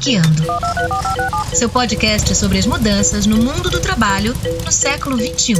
Hackeando. 0.00 0.46
Seu 1.52 1.68
podcast 1.68 2.34
sobre 2.34 2.58
as 2.58 2.64
mudanças 2.64 3.26
no 3.26 3.36
mundo 3.36 3.68
do 3.68 3.80
trabalho 3.80 4.34
no 4.64 4.72
século 4.72 5.18
XXI. 5.18 5.56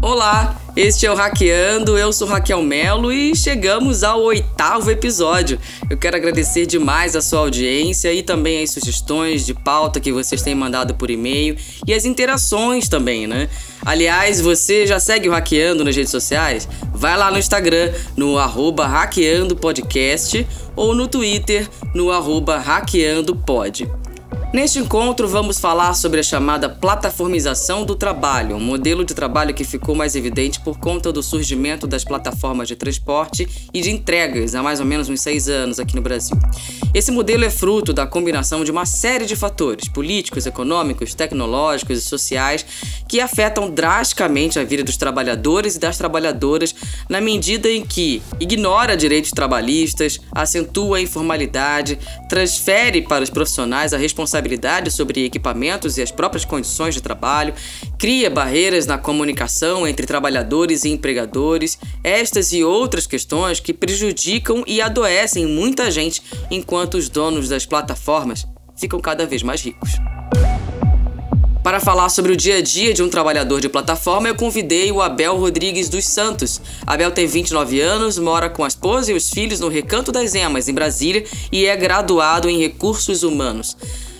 Olá, 0.00 0.54
este 0.80 1.06
é 1.06 1.10
o 1.10 1.16
Hackeando, 1.16 1.98
eu 1.98 2.12
sou 2.12 2.28
Raquel 2.28 2.62
Melo 2.62 3.12
e 3.12 3.34
chegamos 3.34 4.04
ao 4.04 4.22
oitavo 4.22 4.92
episódio. 4.92 5.58
Eu 5.90 5.98
quero 5.98 6.16
agradecer 6.16 6.66
demais 6.66 7.16
a 7.16 7.20
sua 7.20 7.40
audiência 7.40 8.12
e 8.12 8.22
também 8.22 8.62
as 8.62 8.70
sugestões 8.70 9.44
de 9.44 9.54
pauta 9.54 9.98
que 9.98 10.12
vocês 10.12 10.40
têm 10.40 10.54
mandado 10.54 10.94
por 10.94 11.10
e-mail 11.10 11.56
e 11.84 11.92
as 11.92 12.04
interações 12.04 12.88
também, 12.88 13.26
né? 13.26 13.48
Aliás, 13.84 14.40
você 14.40 14.86
já 14.86 15.00
segue 15.00 15.28
o 15.28 15.32
Hackeando 15.32 15.82
nas 15.82 15.96
redes 15.96 16.12
sociais? 16.12 16.68
Vai 16.94 17.16
lá 17.16 17.28
no 17.28 17.38
Instagram, 17.38 17.92
no 18.16 18.38
arroba 18.38 18.86
hackeandopodcast 18.86 20.46
ou 20.76 20.94
no 20.94 21.08
Twitter, 21.08 21.68
no 21.92 22.12
arroba 22.12 22.56
hackeandopod. 22.56 23.90
Neste 24.50 24.78
encontro, 24.78 25.28
vamos 25.28 25.60
falar 25.60 25.92
sobre 25.92 26.20
a 26.20 26.22
chamada 26.22 26.70
plataformização 26.70 27.84
do 27.84 27.94
trabalho, 27.94 28.56
um 28.56 28.60
modelo 28.60 29.04
de 29.04 29.12
trabalho 29.12 29.52
que 29.52 29.62
ficou 29.62 29.94
mais 29.94 30.16
evidente 30.16 30.58
por 30.58 30.78
conta 30.78 31.12
do 31.12 31.22
surgimento 31.22 31.86
das 31.86 32.02
plataformas 32.02 32.66
de 32.66 32.74
transporte 32.74 33.46
e 33.74 33.82
de 33.82 33.90
entregas 33.90 34.54
há 34.54 34.62
mais 34.62 34.80
ou 34.80 34.86
menos 34.86 35.10
uns 35.10 35.20
seis 35.20 35.50
anos 35.50 35.78
aqui 35.78 35.94
no 35.94 36.00
Brasil. 36.00 36.34
Esse 36.94 37.10
modelo 37.10 37.44
é 37.44 37.50
fruto 37.50 37.92
da 37.92 38.06
combinação 38.06 38.64
de 38.64 38.70
uma 38.70 38.86
série 38.86 39.26
de 39.26 39.36
fatores 39.36 39.86
políticos, 39.86 40.46
econômicos, 40.46 41.12
tecnológicos 41.12 41.98
e 41.98 42.00
sociais 42.00 42.64
que 43.06 43.20
afetam 43.20 43.70
drasticamente 43.70 44.58
a 44.58 44.64
vida 44.64 44.82
dos 44.82 44.96
trabalhadores 44.96 45.76
e 45.76 45.78
das 45.78 45.98
trabalhadoras 45.98 46.74
na 47.06 47.20
medida 47.20 47.70
em 47.70 47.84
que 47.84 48.22
ignora 48.40 48.96
direitos 48.96 49.30
trabalhistas, 49.30 50.18
acentua 50.32 50.96
a 50.96 51.02
informalidade, 51.02 51.98
transfere 52.30 53.02
para 53.02 53.22
os 53.22 53.28
profissionais 53.28 53.92
a 53.92 53.98
responsabilidade 53.98 54.37
responsabilidade 54.38 54.90
sobre 54.90 55.24
equipamentos 55.24 55.98
e 55.98 56.02
as 56.02 56.10
próprias 56.10 56.44
condições 56.44 56.94
de 56.94 57.02
trabalho, 57.02 57.54
cria 57.98 58.30
barreiras 58.30 58.86
na 58.86 58.96
comunicação 58.96 59.86
entre 59.86 60.06
trabalhadores 60.06 60.84
e 60.84 60.90
empregadores, 60.90 61.78
estas 62.02 62.52
e 62.52 62.62
outras 62.62 63.06
questões 63.06 63.60
que 63.60 63.74
prejudicam 63.74 64.62
e 64.66 64.80
adoecem 64.80 65.46
muita 65.46 65.90
gente 65.90 66.22
enquanto 66.50 66.94
os 66.94 67.08
donos 67.08 67.48
das 67.48 67.66
plataformas 67.66 68.46
ficam 68.76 69.00
cada 69.00 69.26
vez 69.26 69.42
mais 69.42 69.60
ricos. 69.60 69.90
Para 71.68 71.80
falar 71.80 72.08
sobre 72.08 72.32
o 72.32 72.36
dia 72.36 72.56
a 72.56 72.62
dia 72.62 72.94
de 72.94 73.02
um 73.02 73.10
trabalhador 73.10 73.60
de 73.60 73.68
plataforma, 73.68 74.26
eu 74.26 74.34
convidei 74.34 74.90
o 74.90 75.02
Abel 75.02 75.36
Rodrigues 75.36 75.90
dos 75.90 76.06
Santos. 76.06 76.62
Abel 76.86 77.10
tem 77.10 77.26
29 77.26 77.78
anos, 77.78 78.18
mora 78.18 78.48
com 78.48 78.64
a 78.64 78.68
esposa 78.68 79.12
e 79.12 79.14
os 79.14 79.28
filhos 79.28 79.60
no 79.60 79.68
Recanto 79.68 80.10
das 80.10 80.34
Emas, 80.34 80.66
em 80.66 80.72
Brasília, 80.72 81.24
e 81.52 81.66
é 81.66 81.76
graduado 81.76 82.48
em 82.48 82.58
Recursos 82.58 83.22
Humanos. 83.22 83.76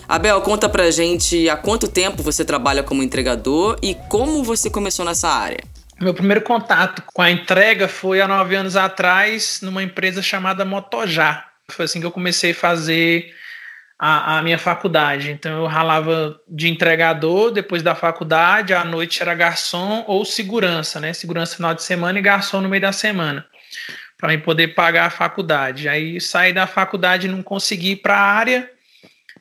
Abel, 0.09 0.41
conta 0.41 0.67
pra 0.67 0.89
gente 0.89 1.47
há 1.47 1.55
quanto 1.55 1.87
tempo 1.87 2.23
você 2.23 2.43
trabalha 2.43 2.81
como 2.81 3.03
entregador 3.03 3.77
e 3.79 3.93
como 4.09 4.43
você 4.43 4.67
começou 4.67 5.05
nessa 5.05 5.29
área. 5.29 5.59
Meu 6.01 6.15
primeiro 6.15 6.41
contato 6.41 7.03
com 7.13 7.21
a 7.21 7.29
entrega 7.29 7.87
foi 7.87 8.19
há 8.19 8.27
nove 8.27 8.55
anos 8.55 8.75
atrás, 8.75 9.59
numa 9.61 9.83
empresa 9.83 10.19
chamada 10.19 10.65
Motojá. 10.65 11.45
Foi 11.69 11.85
assim 11.85 11.99
que 11.99 12.07
eu 12.07 12.11
comecei 12.11 12.53
a 12.53 12.55
fazer 12.55 13.31
a, 13.99 14.39
a, 14.39 14.41
minha 14.41 14.57
faculdade. 14.57 15.29
Então 15.29 15.59
eu 15.59 15.67
ralava 15.67 16.41
de 16.47 16.67
entregador 16.67 17.51
depois 17.51 17.83
da 17.83 17.93
faculdade, 17.93 18.73
à 18.73 18.83
noite 18.83 19.21
era 19.21 19.35
garçom 19.35 20.03
ou 20.07 20.25
segurança, 20.25 20.99
né? 20.99 21.13
Segurança 21.13 21.51
no 21.51 21.57
final 21.57 21.75
de 21.75 21.83
semana 21.83 22.17
e 22.17 22.21
garçom 22.23 22.61
no 22.61 22.69
meio 22.69 22.81
da 22.81 22.91
semana, 22.91 23.45
para 24.17 24.35
poder 24.39 24.69
pagar 24.69 25.05
a 25.05 25.11
faculdade. 25.11 25.87
Aí 25.87 26.19
saí 26.19 26.51
da 26.51 26.65
faculdade 26.65 27.27
e 27.27 27.29
não 27.29 27.43
consegui 27.43 27.91
ir 27.91 27.97
para 27.97 28.17
a 28.17 28.23
área 28.23 28.78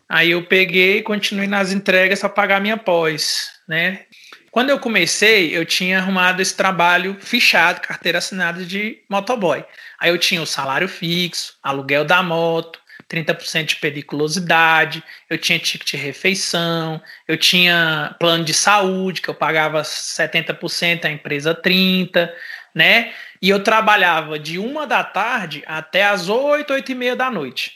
Aí 0.08 0.30
eu 0.30 0.44
peguei 0.46 0.98
e 0.98 1.02
continuei 1.02 1.46
nas 1.46 1.70
entregas 1.70 2.20
para 2.20 2.28
pagar 2.30 2.60
minha 2.60 2.76
pós, 2.76 3.50
né? 3.68 4.06
Quando 4.50 4.70
eu 4.70 4.78
comecei, 4.78 5.54
eu 5.54 5.66
tinha 5.66 5.98
arrumado 5.98 6.40
esse 6.40 6.56
trabalho 6.56 7.16
fichado, 7.20 7.80
carteira 7.80 8.18
assinada 8.18 8.64
de 8.64 9.02
motoboy. 9.08 9.62
Aí 10.00 10.10
eu 10.10 10.18
tinha 10.18 10.40
o 10.40 10.46
salário 10.46 10.88
fixo, 10.88 11.54
aluguel 11.62 12.04
da 12.04 12.22
moto, 12.22 12.80
30% 13.08 13.64
de 13.66 13.76
periculosidade, 13.76 15.02
eu 15.28 15.38
tinha 15.38 15.58
ticket 15.58 15.90
de 15.90 15.96
refeição, 15.96 17.00
eu 17.26 17.36
tinha 17.36 18.14
plano 18.18 18.44
de 18.44 18.52
saúde, 18.52 19.20
que 19.20 19.28
eu 19.28 19.34
pagava 19.34 19.82
70%, 19.82 21.04
a 21.04 21.10
empresa 21.10 21.54
30%, 21.54 22.30
né? 22.74 23.12
E 23.40 23.48
eu 23.48 23.62
trabalhava 23.62 24.38
de 24.38 24.58
uma 24.58 24.86
da 24.86 25.02
tarde 25.04 25.62
até 25.66 26.04
as 26.04 26.28
8, 26.28 26.72
8 26.72 26.92
e 26.92 26.94
meia 26.94 27.16
da 27.16 27.30
noite. 27.30 27.72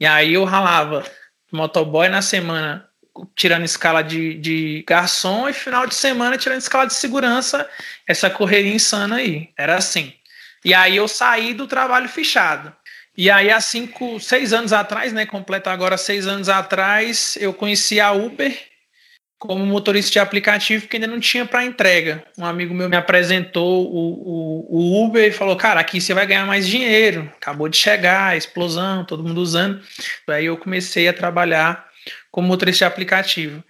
E 0.00 0.06
aí 0.06 0.34
eu 0.34 0.44
ralava 0.44 1.04
motoboy 1.52 2.08
na 2.08 2.22
semana 2.22 2.88
tirando 3.34 3.64
escala 3.64 4.02
de, 4.02 4.34
de 4.34 4.84
garçom 4.86 5.48
e 5.48 5.52
final 5.52 5.86
de 5.86 5.94
semana 5.94 6.36
tirando 6.36 6.60
escala 6.60 6.86
de 6.86 6.94
segurança, 6.94 7.68
essa 8.06 8.28
correria 8.28 8.74
insana 8.74 9.16
aí. 9.16 9.50
Era 9.56 9.76
assim. 9.76 10.12
E 10.64 10.74
aí 10.74 10.96
eu 10.96 11.08
saí 11.08 11.54
do 11.54 11.66
trabalho 11.66 12.08
fechado. 12.08 12.74
E 13.16 13.30
aí, 13.30 13.50
há 13.50 13.60
cinco, 13.62 14.20
seis 14.20 14.52
anos 14.52 14.74
atrás, 14.74 15.10
né? 15.10 15.24
Completa 15.24 15.70
agora 15.70 15.96
seis 15.96 16.26
anos 16.26 16.50
atrás, 16.50 17.38
eu 17.40 17.54
conheci 17.54 17.98
a 17.98 18.12
Uber 18.12 18.54
como 19.38 19.66
motorista 19.66 20.12
de 20.12 20.18
aplicativo 20.18 20.88
que 20.88 20.96
ainda 20.96 21.06
não 21.06 21.20
tinha 21.20 21.44
para 21.44 21.64
entrega. 21.64 22.24
Um 22.38 22.44
amigo 22.44 22.74
meu 22.74 22.88
me 22.88 22.96
apresentou 22.96 23.86
o, 23.86 24.12
o, 24.12 24.76
o, 24.76 25.04
Uber 25.04 25.28
e 25.28 25.32
falou: 25.32 25.56
Cara, 25.56 25.80
aqui 25.80 26.00
você 26.00 26.14
vai 26.14 26.26
ganhar 26.26 26.46
mais 26.46 26.66
dinheiro. 26.66 27.30
Acabou 27.36 27.68
de 27.68 27.76
chegar, 27.76 28.36
explosão, 28.36 29.04
todo 29.04 29.22
mundo 29.22 29.40
usando. 29.40 29.80
Aí 30.28 30.46
eu 30.46 30.56
comecei 30.56 31.06
a 31.08 31.12
trabalhar 31.12 31.86
como 32.30 32.48
motorista 32.48 32.86
de 32.86 32.92
aplicativo. 32.92 33.62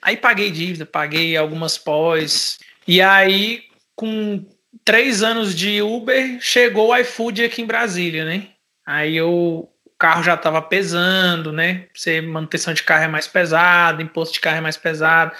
Aí 0.00 0.16
paguei 0.16 0.50
dívida, 0.50 0.86
paguei 0.86 1.36
algumas 1.36 1.76
pós. 1.76 2.58
E 2.86 3.02
aí, 3.02 3.64
com 3.96 4.46
três 4.84 5.22
anos 5.22 5.54
de 5.54 5.82
Uber, 5.82 6.38
chegou 6.40 6.88
o 6.88 6.96
iFood 6.96 7.44
aqui 7.44 7.62
em 7.62 7.66
Brasília, 7.66 8.24
né? 8.24 8.48
Aí 8.86 9.16
eu 9.16 9.68
carro 9.98 10.22
já 10.22 10.34
estava 10.34 10.62
pesando, 10.62 11.52
né? 11.52 11.86
Você, 11.92 12.20
manutenção 12.20 12.72
de 12.72 12.84
carro 12.84 13.04
é 13.04 13.08
mais 13.08 13.26
pesado, 13.26 14.00
imposto 14.00 14.34
de 14.34 14.40
carro 14.40 14.58
é 14.58 14.60
mais 14.60 14.76
pesado. 14.76 15.32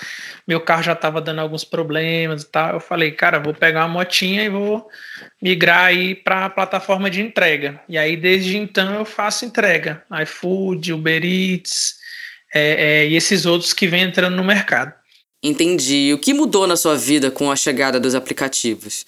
Meu 0.46 0.60
carro 0.60 0.82
já 0.82 0.94
estava 0.94 1.20
dando 1.20 1.40
alguns 1.40 1.64
problemas 1.64 2.42
e 2.42 2.46
tal. 2.46 2.74
Eu 2.74 2.80
falei, 2.80 3.12
cara, 3.12 3.38
vou 3.38 3.54
pegar 3.54 3.86
uma 3.86 4.00
motinha 4.00 4.42
e 4.42 4.48
vou 4.48 4.88
migrar 5.40 5.86
aí 5.86 6.14
para 6.14 6.46
a 6.46 6.50
plataforma 6.50 7.08
de 7.08 7.20
entrega. 7.22 7.80
E 7.88 7.96
aí, 7.96 8.16
desde 8.16 8.56
então, 8.56 8.94
eu 8.96 9.04
faço 9.04 9.44
entrega. 9.44 10.02
iFood, 10.22 10.92
Uber 10.92 11.24
Eats 11.24 11.94
é, 12.52 13.02
é, 13.02 13.08
e 13.08 13.14
esses 13.14 13.46
outros 13.46 13.72
que 13.72 13.86
vêm 13.86 14.02
entrando 14.02 14.36
no 14.36 14.42
mercado. 14.42 14.92
Entendi. 15.40 16.12
O 16.12 16.18
que 16.18 16.34
mudou 16.34 16.66
na 16.66 16.76
sua 16.76 16.96
vida 16.96 17.30
com 17.30 17.48
a 17.48 17.54
chegada 17.54 18.00
dos 18.00 18.16
aplicativos? 18.16 19.06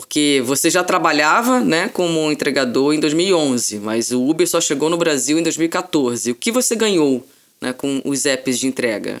Porque 0.00 0.42
você 0.44 0.70
já 0.70 0.84
trabalhava, 0.84 1.60
né, 1.60 1.88
como 1.88 2.30
entregador 2.30 2.92
em 2.94 3.00
2011, 3.00 3.78
mas 3.78 4.10
o 4.10 4.28
Uber 4.28 4.48
só 4.48 4.60
chegou 4.60 4.88
no 4.88 4.96
Brasil 4.96 5.38
em 5.38 5.42
2014. 5.42 6.30
O 6.30 6.34
que 6.34 6.52
você 6.52 6.76
ganhou, 6.76 7.26
né, 7.60 7.72
com 7.72 8.00
os 8.04 8.26
apps 8.26 8.58
de 8.58 8.66
entrega? 8.66 9.20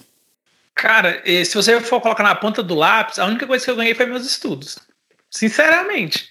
Cara, 0.74 1.22
se 1.24 1.54
você 1.54 1.80
for 1.80 2.00
colocar 2.00 2.22
na 2.22 2.34
ponta 2.34 2.62
do 2.62 2.74
lápis, 2.74 3.18
a 3.18 3.26
única 3.26 3.46
coisa 3.46 3.64
que 3.64 3.70
eu 3.70 3.76
ganhei 3.76 3.94
foi 3.94 4.06
meus 4.06 4.24
estudos. 4.24 4.78
Sinceramente. 5.30 6.28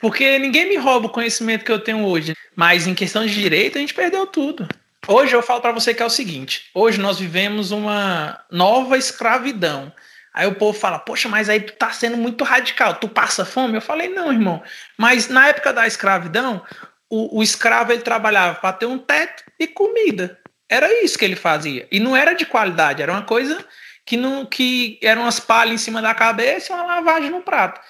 Porque 0.00 0.38
ninguém 0.38 0.68
me 0.68 0.76
rouba 0.76 1.06
o 1.06 1.10
conhecimento 1.10 1.64
que 1.64 1.72
eu 1.72 1.78
tenho 1.78 2.04
hoje. 2.04 2.34
Mas 2.56 2.86
em 2.86 2.94
questão 2.94 3.24
de 3.24 3.32
direito, 3.32 3.78
a 3.78 3.80
gente 3.80 3.94
perdeu 3.94 4.26
tudo. 4.26 4.68
Hoje 5.06 5.34
eu 5.34 5.42
falo 5.42 5.60
para 5.60 5.72
você 5.72 5.94
que 5.94 6.02
é 6.02 6.06
o 6.06 6.10
seguinte: 6.10 6.64
hoje 6.74 6.98
nós 6.98 7.18
vivemos 7.18 7.70
uma 7.70 8.40
nova 8.50 8.98
escravidão. 8.98 9.92
Aí 10.34 10.48
o 10.48 10.56
povo 10.56 10.76
fala, 10.76 10.98
poxa, 10.98 11.28
mas 11.28 11.48
aí 11.48 11.60
tu 11.60 11.74
tá 11.74 11.92
sendo 11.92 12.16
muito 12.16 12.42
radical, 12.42 12.96
tu 12.96 13.08
passa 13.08 13.44
fome? 13.44 13.76
Eu 13.76 13.80
falei, 13.80 14.08
não, 14.08 14.32
irmão. 14.32 14.60
Mas 14.98 15.28
na 15.28 15.46
época 15.46 15.72
da 15.72 15.86
escravidão, 15.86 16.60
o, 17.08 17.38
o 17.38 17.42
escravo 17.42 17.92
ele 17.92 18.02
trabalhava 18.02 18.58
para 18.58 18.72
ter 18.72 18.86
um 18.86 18.98
teto 18.98 19.44
e 19.60 19.68
comida. 19.68 20.40
Era 20.68 21.04
isso 21.04 21.16
que 21.16 21.24
ele 21.24 21.36
fazia. 21.36 21.86
E 21.92 22.00
não 22.00 22.16
era 22.16 22.34
de 22.34 22.44
qualidade, 22.44 23.00
era 23.00 23.12
uma 23.12 23.22
coisa 23.22 23.64
que 24.04 24.16
não 24.16 24.44
que 24.44 24.98
eram 25.00 25.22
umas 25.22 25.38
palhas 25.38 25.74
em 25.74 25.84
cima 25.84 26.02
da 26.02 26.12
cabeça 26.12 26.72
e 26.72 26.76
uma 26.76 26.84
lavagem 26.84 27.30
no 27.30 27.40
prato. 27.40 27.80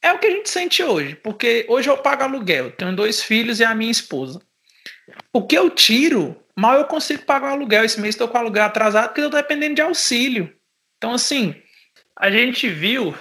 É 0.00 0.12
o 0.12 0.18
que 0.18 0.26
a 0.26 0.30
gente 0.30 0.48
sente 0.48 0.82
hoje, 0.82 1.14
porque 1.16 1.66
hoje 1.68 1.90
eu 1.90 1.98
pago 1.98 2.22
aluguel, 2.24 2.72
tenho 2.72 2.96
dois 2.96 3.22
filhos 3.22 3.60
e 3.60 3.64
a 3.64 3.74
minha 3.74 3.92
esposa. 3.92 4.40
O 5.32 5.46
que 5.46 5.56
eu 5.56 5.68
tiro, 5.68 6.42
mal 6.56 6.76
eu 6.76 6.86
consigo 6.86 7.22
pagar 7.24 7.50
o 7.50 7.52
aluguel. 7.52 7.84
Esse 7.84 8.00
mês 8.00 8.14
estou 8.14 8.28
com 8.28 8.36
o 8.38 8.40
aluguel 8.40 8.64
atrasado 8.64 9.08
porque 9.08 9.20
eu 9.20 9.26
estou 9.26 9.40
dependendo 9.40 9.74
de 9.74 9.82
auxílio. 9.82 10.52
Então, 10.96 11.12
assim, 11.12 11.61
a 12.22 12.30
gente 12.30 12.68
viu 12.68 13.12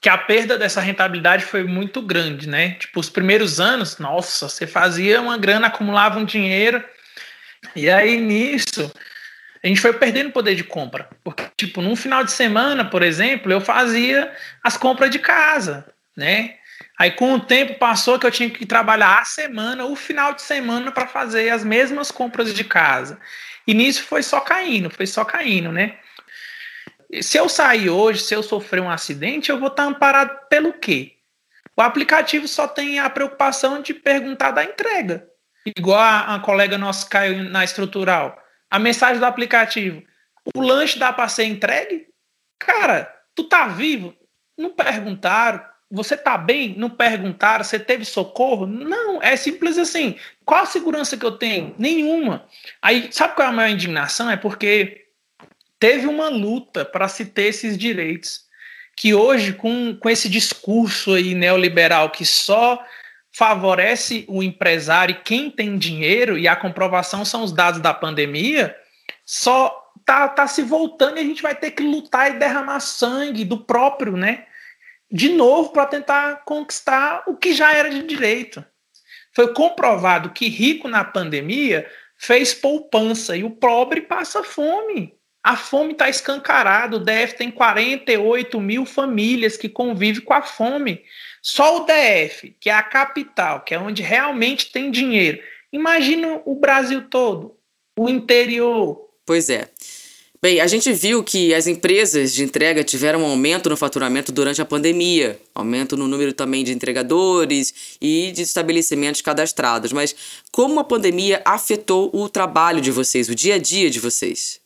que 0.00 0.08
a 0.08 0.16
perda 0.16 0.56
dessa 0.56 0.80
rentabilidade 0.80 1.44
foi 1.44 1.64
muito 1.64 2.00
grande, 2.00 2.48
né? 2.48 2.74
Tipo, 2.74 3.00
os 3.00 3.10
primeiros 3.10 3.58
anos, 3.58 3.98
nossa, 3.98 4.48
você 4.48 4.68
fazia 4.68 5.20
uma 5.20 5.36
grana, 5.36 5.66
acumulava 5.66 6.20
um 6.20 6.24
dinheiro, 6.24 6.82
e 7.74 7.90
aí 7.90 8.20
nisso 8.20 8.88
a 9.64 9.66
gente 9.66 9.80
foi 9.80 9.92
perdendo 9.94 10.30
poder 10.30 10.54
de 10.54 10.62
compra. 10.62 11.08
Porque, 11.24 11.42
tipo, 11.56 11.82
num 11.82 11.96
final 11.96 12.22
de 12.22 12.30
semana, 12.30 12.84
por 12.84 13.02
exemplo, 13.02 13.50
eu 13.50 13.60
fazia 13.60 14.32
as 14.62 14.76
compras 14.76 15.10
de 15.10 15.18
casa, 15.18 15.84
né? 16.16 16.54
Aí, 16.96 17.10
com 17.10 17.32
o 17.32 17.40
tempo, 17.40 17.74
passou 17.74 18.16
que 18.16 18.26
eu 18.26 18.30
tinha 18.30 18.48
que 18.48 18.64
trabalhar 18.64 19.18
a 19.18 19.24
semana, 19.24 19.86
o 19.86 19.96
final 19.96 20.32
de 20.32 20.42
semana, 20.42 20.92
para 20.92 21.08
fazer 21.08 21.50
as 21.50 21.64
mesmas 21.64 22.12
compras 22.12 22.54
de 22.54 22.62
casa. 22.62 23.18
E 23.66 23.74
nisso 23.74 24.04
foi 24.04 24.22
só 24.22 24.38
caindo, 24.38 24.88
foi 24.88 25.06
só 25.08 25.24
caindo, 25.24 25.72
né? 25.72 25.96
Se 27.20 27.38
eu 27.38 27.48
sair 27.48 27.88
hoje, 27.88 28.20
se 28.20 28.34
eu 28.34 28.42
sofrer 28.42 28.80
um 28.80 28.90
acidente, 28.90 29.50
eu 29.50 29.58
vou 29.58 29.68
estar 29.68 29.84
amparado 29.84 30.38
pelo 30.48 30.72
quê? 30.72 31.16
O 31.76 31.82
aplicativo 31.82 32.48
só 32.48 32.66
tem 32.66 32.98
a 32.98 33.10
preocupação 33.10 33.82
de 33.82 33.92
perguntar 33.92 34.50
da 34.50 34.64
entrega. 34.64 35.28
Igual 35.64 35.98
a, 35.98 36.34
a 36.34 36.40
colega 36.40 36.78
nossa 36.78 37.08
caiu 37.08 37.44
na 37.44 37.64
estrutural. 37.64 38.40
A 38.70 38.78
mensagem 38.78 39.18
do 39.18 39.26
aplicativo: 39.26 40.02
o 40.54 40.60
lanche 40.60 40.98
dá 40.98 41.12
para 41.12 41.28
ser 41.28 41.44
entregue? 41.44 42.06
Cara, 42.58 43.12
tu 43.34 43.44
tá 43.44 43.68
vivo? 43.68 44.14
Não 44.56 44.70
perguntaram. 44.70 45.62
Você 45.90 46.16
tá 46.16 46.36
bem? 46.36 46.74
Não 46.76 46.90
perguntaram. 46.90 47.62
Você 47.62 47.78
teve 47.78 48.04
socorro? 48.04 48.66
Não, 48.66 49.22
é 49.22 49.36
simples 49.36 49.78
assim. 49.78 50.18
Qual 50.44 50.62
a 50.62 50.66
segurança 50.66 51.16
que 51.16 51.24
eu 51.24 51.32
tenho? 51.32 51.74
Nenhuma. 51.78 52.46
Aí, 52.80 53.08
sabe 53.12 53.34
qual 53.34 53.48
é 53.48 53.50
a 53.50 53.54
maior 53.54 53.70
indignação? 53.70 54.30
É 54.30 54.36
porque 54.36 55.05
teve 55.78 56.06
uma 56.06 56.28
luta 56.28 56.84
para 56.84 57.08
se 57.08 57.26
ter 57.26 57.44
esses 57.44 57.76
direitos. 57.76 58.46
Que 58.96 59.14
hoje, 59.14 59.52
com, 59.52 59.96
com 60.00 60.08
esse 60.08 60.28
discurso 60.28 61.12
aí 61.12 61.34
neoliberal 61.34 62.10
que 62.10 62.24
só 62.24 62.82
favorece 63.36 64.24
o 64.28 64.42
empresário 64.42 65.12
e 65.14 65.22
quem 65.22 65.50
tem 65.50 65.76
dinheiro, 65.76 66.38
e 66.38 66.48
a 66.48 66.56
comprovação 66.56 67.22
são 67.22 67.42
os 67.42 67.52
dados 67.52 67.80
da 67.80 67.92
pandemia, 67.92 68.74
só 69.26 69.92
tá, 70.06 70.26
tá 70.28 70.46
se 70.46 70.62
voltando 70.62 71.18
e 71.18 71.20
a 71.20 71.24
gente 71.24 71.42
vai 71.42 71.54
ter 71.54 71.72
que 71.72 71.82
lutar 71.82 72.30
e 72.30 72.38
derramar 72.38 72.80
sangue 72.80 73.44
do 73.44 73.58
próprio, 73.58 74.16
né? 74.16 74.46
De 75.10 75.28
novo, 75.28 75.70
para 75.70 75.86
tentar 75.86 76.44
conquistar 76.44 77.24
o 77.26 77.36
que 77.36 77.52
já 77.52 77.74
era 77.74 77.90
de 77.90 78.02
direito. 78.04 78.64
Foi 79.34 79.52
comprovado 79.52 80.30
que 80.30 80.48
rico 80.48 80.88
na 80.88 81.04
pandemia 81.04 81.86
fez 82.16 82.54
poupança 82.54 83.36
e 83.36 83.44
o 83.44 83.50
pobre 83.50 84.00
passa 84.00 84.42
fome. 84.42 85.15
A 85.46 85.56
fome 85.56 85.92
está 85.92 86.08
escancarada. 86.08 86.96
O 86.96 86.98
DF 86.98 87.36
tem 87.36 87.52
48 87.52 88.60
mil 88.60 88.84
famílias 88.84 89.56
que 89.56 89.68
convivem 89.68 90.20
com 90.20 90.34
a 90.34 90.42
fome. 90.42 91.02
Só 91.40 91.76
o 91.76 91.86
DF, 91.86 92.56
que 92.58 92.68
é 92.68 92.72
a 92.72 92.82
capital, 92.82 93.60
que 93.60 93.72
é 93.72 93.78
onde 93.78 94.02
realmente 94.02 94.72
tem 94.72 94.90
dinheiro. 94.90 95.38
Imagina 95.72 96.42
o 96.44 96.56
Brasil 96.56 97.08
todo, 97.08 97.54
o 97.96 98.08
interior. 98.08 99.08
Pois 99.24 99.48
é. 99.48 99.68
Bem, 100.42 100.60
a 100.60 100.66
gente 100.66 100.92
viu 100.92 101.22
que 101.22 101.54
as 101.54 101.68
empresas 101.68 102.34
de 102.34 102.42
entrega 102.42 102.82
tiveram 102.82 103.22
um 103.22 103.26
aumento 103.26 103.70
no 103.70 103.76
faturamento 103.76 104.32
durante 104.32 104.60
a 104.60 104.64
pandemia, 104.64 105.38
aumento 105.54 105.96
no 105.96 106.08
número 106.08 106.32
também 106.32 106.64
de 106.64 106.72
entregadores 106.72 107.96
e 108.00 108.32
de 108.32 108.42
estabelecimentos 108.42 109.20
cadastrados. 109.20 109.92
Mas 109.92 110.42
como 110.50 110.80
a 110.80 110.84
pandemia 110.84 111.40
afetou 111.44 112.10
o 112.12 112.28
trabalho 112.28 112.80
de 112.80 112.90
vocês, 112.90 113.28
o 113.28 113.34
dia 113.34 113.54
a 113.54 113.58
dia 113.58 113.88
de 113.88 114.00
vocês? 114.00 114.65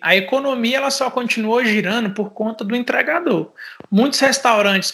A 0.00 0.16
economia 0.16 0.78
ela 0.78 0.90
só 0.90 1.10
continuou 1.10 1.64
girando 1.64 2.10
por 2.10 2.30
conta 2.30 2.64
do 2.64 2.74
entregador. 2.74 3.52
Muitos 3.90 4.18
restaurantes 4.20 4.92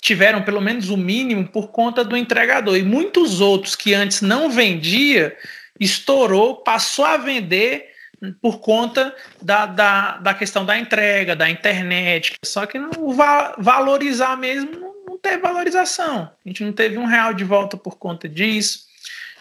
tiveram 0.00 0.42
pelo 0.42 0.60
menos 0.60 0.90
o 0.90 0.96
mínimo 0.96 1.48
por 1.48 1.68
conta 1.68 2.04
do 2.04 2.16
entregador 2.16 2.76
e 2.76 2.82
muitos 2.82 3.40
outros 3.40 3.74
que 3.74 3.94
antes 3.94 4.20
não 4.20 4.50
vendia 4.50 5.36
estourou, 5.80 6.56
passou 6.56 7.04
a 7.04 7.16
vender 7.16 7.90
por 8.40 8.60
conta 8.60 9.14
da, 9.40 9.66
da, 9.66 10.16
da 10.18 10.34
questão 10.34 10.64
da 10.64 10.78
entrega, 10.78 11.34
da 11.34 11.50
internet. 11.50 12.34
Só 12.44 12.66
que 12.66 12.78
não 12.78 13.12
va 13.14 13.54
valorizar 13.58 14.36
mesmo 14.36 14.70
não, 14.70 14.94
não 15.08 15.18
teve 15.18 15.38
valorização. 15.38 16.30
A 16.44 16.48
gente 16.48 16.62
não 16.62 16.72
teve 16.72 16.98
um 16.98 17.06
real 17.06 17.34
de 17.34 17.42
volta 17.42 17.76
por 17.76 17.96
conta 17.96 18.28
disso 18.28 18.91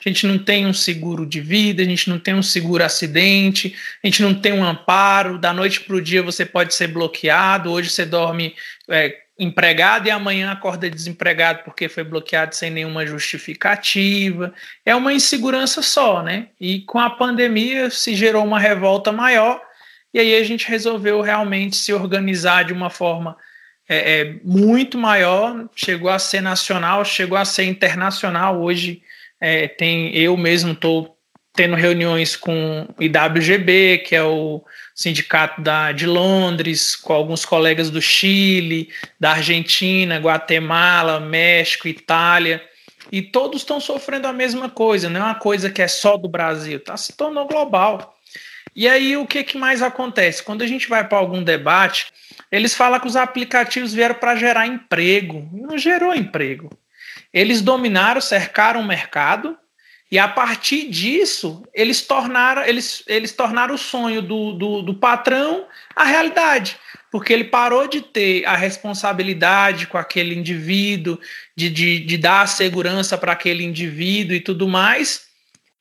a 0.04 0.10
gente 0.10 0.26
não 0.26 0.38
tem 0.38 0.66
um 0.66 0.74
seguro 0.74 1.26
de 1.26 1.40
vida, 1.40 1.82
a 1.82 1.86
gente 1.86 2.10
não 2.10 2.18
tem 2.18 2.34
um 2.34 2.42
seguro 2.42 2.84
acidente, 2.84 3.76
a 4.04 4.08
gente 4.08 4.22
não 4.22 4.34
tem 4.34 4.54
um 4.54 4.64
amparo, 4.64 5.38
da 5.38 5.54
noite 5.54 5.82
para 5.82 5.96
o 5.96 6.02
dia 6.02 6.24
você 6.24 6.46
pode 6.46 6.74
ser 6.74 6.88
bloqueado, 6.88 7.72
hoje 7.72 7.90
você 7.90 8.06
dorme 8.06 8.56
é, 8.90 9.18
empregado 9.38 10.08
e 10.08 10.12
amanhã 10.12 10.52
acorda 10.52 10.90
desempregado 10.90 11.64
porque 11.64 11.90
foi 11.90 12.04
bloqueado 12.04 12.56
sem 12.56 12.70
nenhuma 12.70 13.06
justificativa. 13.06 14.54
É 14.86 14.96
uma 14.96 15.14
insegurança 15.14 15.82
só, 15.82 16.22
né? 16.22 16.50
E 16.60 16.82
com 16.82 17.00
a 17.00 17.10
pandemia 17.10 17.90
se 17.90 18.16
gerou 18.16 18.46
uma 18.46 18.60
revolta 18.60 19.12
maior, 19.12 19.62
e 20.14 20.20
aí 20.20 20.36
a 20.36 20.44
gente 20.44 20.68
resolveu 20.68 21.22
realmente 21.22 21.76
se 21.78 21.94
organizar 21.94 22.66
de 22.66 22.74
uma 22.74 22.90
forma 22.90 23.38
é, 23.88 24.22
é, 24.22 24.36
muito 24.44 24.98
maior, 24.98 25.70
chegou 25.76 26.10
a 26.10 26.20
ser 26.20 26.42
nacional, 26.42 27.04
chegou 27.04 27.38
a 27.38 27.46
ser 27.46 27.66
internacional. 27.66 28.62
Hoje 28.62 29.02
é, 29.42 29.68
tem 29.68 30.16
eu 30.16 30.38
mesmo 30.38 30.74
estou 30.74 31.18
tendo 31.54 31.76
reuniões 31.76 32.36
com 32.36 32.88
o 32.98 33.04
IWGB, 33.04 34.04
que 34.06 34.16
é 34.16 34.24
o 34.24 34.64
sindicato 34.96 35.62
da, 35.62 35.92
de 35.92 36.06
Londres, 36.06 36.96
com 36.96 37.12
alguns 37.12 37.44
colegas 37.44 37.90
do 37.90 38.02
Chile, 38.02 38.90
da 39.20 39.32
Argentina, 39.32 40.18
Guatemala, 40.18 41.20
México, 41.20 41.90
Itália, 41.90 42.64
e 43.12 43.22
todos 43.22 43.62
estão 43.62 43.82
sofrendo 43.82 44.28
a 44.28 44.34
mesma 44.34 44.70
coisa, 44.70 45.10
não 45.10 45.20
é 45.20 45.24
uma 45.24 45.36
coisa 45.36 45.70
que 45.70 45.82
é 45.82 45.88
só 45.88 46.16
do 46.16 46.30
Brasil, 46.30 46.78
está 46.78 46.96
se 46.96 47.12
tornando 47.14 47.50
global. 47.50 48.18
E 48.74 48.88
aí 48.88 49.18
o 49.18 49.28
que, 49.28 49.44
que 49.44 49.58
mais 49.58 49.82
acontece? 49.82 50.42
Quando 50.42 50.62
a 50.62 50.68
gente 50.68 50.88
vai 50.88 51.06
para 51.06 51.18
algum 51.18 51.44
debate, 51.44 52.08
eles 52.50 52.74
falam 52.74 53.00
que 53.02 53.08
os 53.08 53.18
aplicativos 53.18 53.94
vieram 53.94 54.16
para 54.16 54.38
gerar 54.38 54.66
emprego. 54.66 55.50
Não 55.52 55.78
gerou 55.78 56.16
emprego. 56.16 56.70
Eles 57.34 57.62
dominaram, 57.62 58.22
cercaram 58.22 58.82
o 58.82 58.88
mercado 58.88 59.58
e 60.12 60.20
a 60.20 60.28
partir 60.28 60.90
disso 60.90 61.64
eles 61.74 62.02
tornaram, 62.02 62.64
eles, 62.64 63.04
eles 63.08 63.32
tornaram 63.32 63.76
o 63.76 63.78
sonho 63.78 64.22
do, 64.22 64.54
do, 64.54 64.82
do 64.82 64.94
patrão 64.94 65.66
a 65.96 66.04
realidade 66.04 66.78
porque 67.12 67.34
ele 67.34 67.44
parou 67.44 67.88
de 67.88 68.02
ter 68.02 68.46
a 68.46 68.56
responsabilidade 68.56 69.86
com 69.86 69.98
aquele 69.98 70.34
indivíduo, 70.34 71.20
de, 71.56 71.70
de, 71.70 72.00
de 72.00 72.18
dar 72.18 72.48
segurança 72.48 73.18
para 73.18 73.34
aquele 73.34 73.66
indivíduo 73.66 74.34
e 74.34 74.40
tudo 74.40 74.68
mais, 74.68 75.26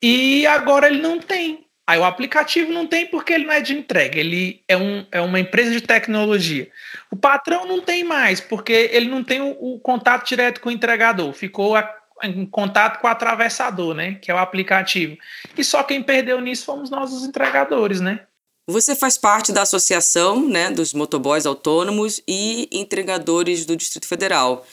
e 0.01 0.45
agora 0.45 0.87
ele 0.87 1.01
não 1.01 1.19
tem. 1.19 1.65
Aí 1.87 1.97
o 1.97 2.03
aplicativo 2.03 2.71
não 2.71 2.85
tem 2.85 3.07
porque 3.07 3.33
ele 3.33 3.45
não 3.45 3.53
é 3.53 3.61
de 3.61 3.73
entrega, 3.73 4.19
ele 4.19 4.61
é, 4.67 4.75
um, 4.75 5.05
é 5.09 5.21
uma 5.21 5.39
empresa 5.39 5.71
de 5.71 5.81
tecnologia. 5.81 6.69
O 7.11 7.15
patrão 7.15 7.65
não 7.65 7.81
tem 7.81 8.03
mais 8.03 8.39
porque 8.39 8.89
ele 8.91 9.09
não 9.09 9.23
tem 9.23 9.41
o, 9.41 9.51
o 9.59 9.79
contato 9.79 10.27
direto 10.27 10.61
com 10.61 10.69
o 10.69 10.71
entregador, 10.71 11.33
ficou 11.33 11.75
a, 11.75 11.93
em 12.23 12.45
contato 12.45 12.99
com 12.99 13.07
o 13.07 13.09
atravessador, 13.09 13.93
né? 13.93 14.15
Que 14.15 14.31
é 14.31 14.33
o 14.33 14.37
aplicativo. 14.37 15.17
E 15.57 15.63
só 15.63 15.83
quem 15.83 16.01
perdeu 16.01 16.39
nisso 16.39 16.65
fomos 16.65 16.89
nós, 16.89 17.11
os 17.11 17.25
entregadores, 17.25 17.99
né? 17.99 18.21
Você 18.67 18.95
faz 18.95 19.17
parte 19.17 19.51
da 19.51 19.63
associação 19.63 20.47
né, 20.47 20.71
dos 20.71 20.93
motoboys 20.93 21.45
autônomos 21.45 22.21
e 22.27 22.69
entregadores 22.71 23.65
do 23.65 23.75
Distrito 23.75 24.07
Federal. 24.07 24.65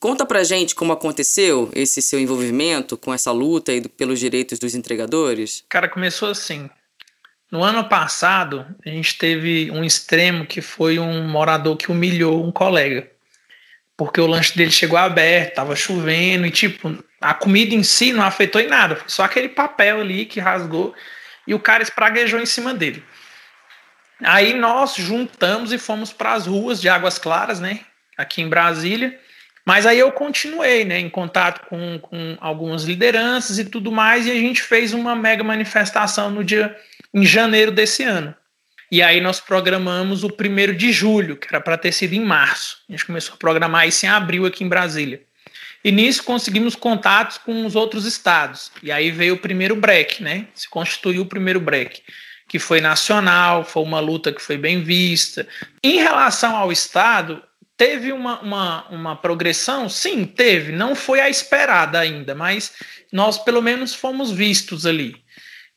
Conta 0.00 0.24
pra 0.24 0.44
gente 0.44 0.74
como 0.74 0.92
aconteceu 0.92 1.68
esse 1.74 2.00
seu 2.00 2.20
envolvimento 2.20 2.96
com 2.96 3.12
essa 3.12 3.32
luta 3.32 3.72
e 3.72 3.86
pelos 3.88 4.20
direitos 4.20 4.58
dos 4.58 4.74
entregadores. 4.74 5.64
Cara, 5.68 5.88
começou 5.88 6.30
assim. 6.30 6.70
No 7.50 7.62
ano 7.62 7.84
passado, 7.84 8.66
a 8.84 8.88
gente 8.88 9.16
teve 9.16 9.70
um 9.70 9.82
extremo 9.82 10.46
que 10.46 10.60
foi 10.60 10.98
um 10.98 11.26
morador 11.26 11.76
que 11.76 11.90
humilhou 11.90 12.46
um 12.46 12.52
colega. 12.52 13.10
Porque 13.96 14.20
o 14.20 14.26
lanche 14.26 14.56
dele 14.56 14.70
chegou 14.70 14.98
aberto, 14.98 15.54
tava 15.54 15.74
chovendo 15.74 16.46
e 16.46 16.50
tipo, 16.50 17.02
a 17.20 17.34
comida 17.34 17.74
em 17.74 17.82
si 17.82 18.12
não 18.12 18.22
afetou 18.22 18.60
em 18.60 18.68
nada, 18.68 19.00
só 19.06 19.24
aquele 19.24 19.48
papel 19.48 20.00
ali 20.00 20.24
que 20.24 20.38
rasgou 20.38 20.94
e 21.46 21.54
o 21.54 21.58
cara 21.58 21.82
espraguejou 21.82 22.38
em 22.38 22.46
cima 22.46 22.72
dele. 22.72 23.02
Aí 24.22 24.54
nós 24.54 24.94
juntamos 24.94 25.72
e 25.72 25.78
fomos 25.78 26.12
para 26.12 26.34
as 26.34 26.46
ruas 26.46 26.80
de 26.80 26.88
Águas 26.88 27.18
Claras, 27.18 27.58
né, 27.58 27.80
aqui 28.16 28.40
em 28.40 28.48
Brasília 28.48 29.18
mas 29.68 29.84
aí 29.84 29.98
eu 29.98 30.10
continuei, 30.10 30.82
né, 30.82 30.98
em 30.98 31.10
contato 31.10 31.68
com, 31.68 31.98
com 31.98 32.38
algumas 32.40 32.84
lideranças 32.84 33.58
e 33.58 33.66
tudo 33.66 33.92
mais, 33.92 34.26
e 34.26 34.30
a 34.30 34.34
gente 34.34 34.62
fez 34.62 34.94
uma 34.94 35.14
mega 35.14 35.44
manifestação 35.44 36.30
no 36.30 36.42
dia 36.42 36.74
em 37.14 37.24
janeiro 37.24 37.70
desse 37.70 38.02
ano. 38.02 38.34
E 38.90 39.02
aí 39.02 39.20
nós 39.20 39.38
programamos 39.38 40.24
o 40.24 40.30
primeiro 40.30 40.74
de 40.74 40.92
julho, 40.92 41.36
que 41.36 41.46
era 41.48 41.60
para 41.60 41.76
ter 41.76 41.92
sido 41.92 42.14
em 42.14 42.24
março. 42.24 42.78
A 42.88 42.92
gente 42.92 43.04
começou 43.04 43.34
a 43.34 43.38
programar 43.38 43.86
isso 43.86 44.06
em 44.06 44.08
abril 44.08 44.46
aqui 44.46 44.64
em 44.64 44.68
Brasília. 44.68 45.22
E 45.84 45.92
nisso 45.92 46.24
conseguimos 46.24 46.74
contatos 46.74 47.38
com 47.38 47.66
os 47.66 47.76
outros 47.76 48.04
estados. 48.06 48.72
E 48.82 48.90
aí 48.90 49.10
veio 49.10 49.34
o 49.34 49.38
primeiro 49.38 49.76
break, 49.76 50.22
né? 50.22 50.46
Se 50.54 50.68
constituiu 50.68 51.22
o 51.22 51.26
primeiro 51.26 51.60
break, 51.60 52.02
que 52.48 52.58
foi 52.58 52.80
nacional, 52.80 53.62
foi 53.62 53.82
uma 53.82 54.00
luta 54.00 54.32
que 54.32 54.40
foi 54.40 54.56
bem 54.56 54.82
vista. 54.82 55.46
Em 55.84 55.98
relação 55.98 56.56
ao 56.56 56.72
estado, 56.72 57.42
Teve 57.78 58.10
uma, 58.10 58.40
uma, 58.40 58.88
uma 58.88 59.16
progressão? 59.16 59.88
Sim, 59.88 60.24
teve. 60.24 60.72
Não 60.72 60.96
foi 60.96 61.20
a 61.20 61.30
esperada 61.30 62.00
ainda, 62.00 62.34
mas 62.34 62.72
nós 63.12 63.38
pelo 63.38 63.62
menos 63.62 63.94
fomos 63.94 64.32
vistos 64.32 64.84
ali. 64.84 65.14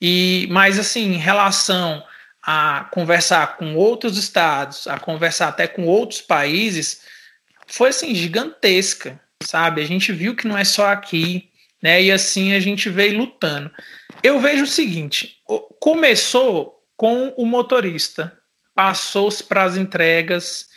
E, 0.01 0.47
mas 0.49 0.79
assim, 0.79 1.13
em 1.13 1.17
relação 1.17 2.03
a 2.41 2.89
conversar 2.91 3.57
com 3.57 3.75
outros 3.75 4.17
estados, 4.17 4.87
a 4.87 4.97
conversar 4.97 5.49
até 5.49 5.67
com 5.67 5.85
outros 5.85 6.21
países, 6.21 7.01
foi 7.67 7.89
assim 7.89 8.15
gigantesca. 8.15 9.19
sabe? 9.43 9.81
A 9.81 9.85
gente 9.85 10.11
viu 10.11 10.35
que 10.35 10.47
não 10.47 10.57
é 10.57 10.63
só 10.63 10.87
aqui, 10.87 11.49
né? 11.81 12.01
E 12.01 12.11
assim 12.11 12.53
a 12.53 12.59
gente 12.59 12.89
veio 12.89 13.17
lutando. 13.17 13.71
Eu 14.23 14.39
vejo 14.39 14.63
o 14.63 14.67
seguinte: 14.67 15.37
começou 15.79 16.83
com 16.97 17.33
o 17.37 17.45
motorista, 17.45 18.35
passou-se 18.75 19.43
para 19.43 19.63
as 19.63 19.77
entregas 19.77 20.67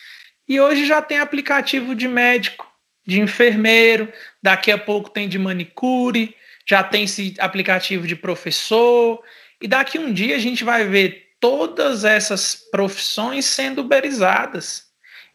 e 0.49 0.61
hoje 0.61 0.87
já 0.87 1.01
tem 1.01 1.19
aplicativo 1.19 1.95
de 1.95 2.07
médico, 2.07 2.67
de 3.07 3.21
enfermeiro, 3.21 4.13
daqui 4.43 4.71
a 4.71 4.79
pouco 4.79 5.11
tem 5.11 5.29
de 5.29 5.39
manicure, 5.39 6.35
já 6.67 6.83
tem 6.83 7.05
esse 7.05 7.35
aplicativo 7.39 8.07
de 8.07 8.17
professor, 8.17 9.23
e 9.61 9.69
daqui 9.69 9.99
um 9.99 10.13
dia 10.13 10.37
a 10.37 10.39
gente 10.39 10.65
vai 10.65 10.87
ver 10.87 11.25
todas 11.41 12.05
essas 12.05 12.55
profissões 12.71 13.45
sendo 13.45 13.83
uberizadas 13.83 14.85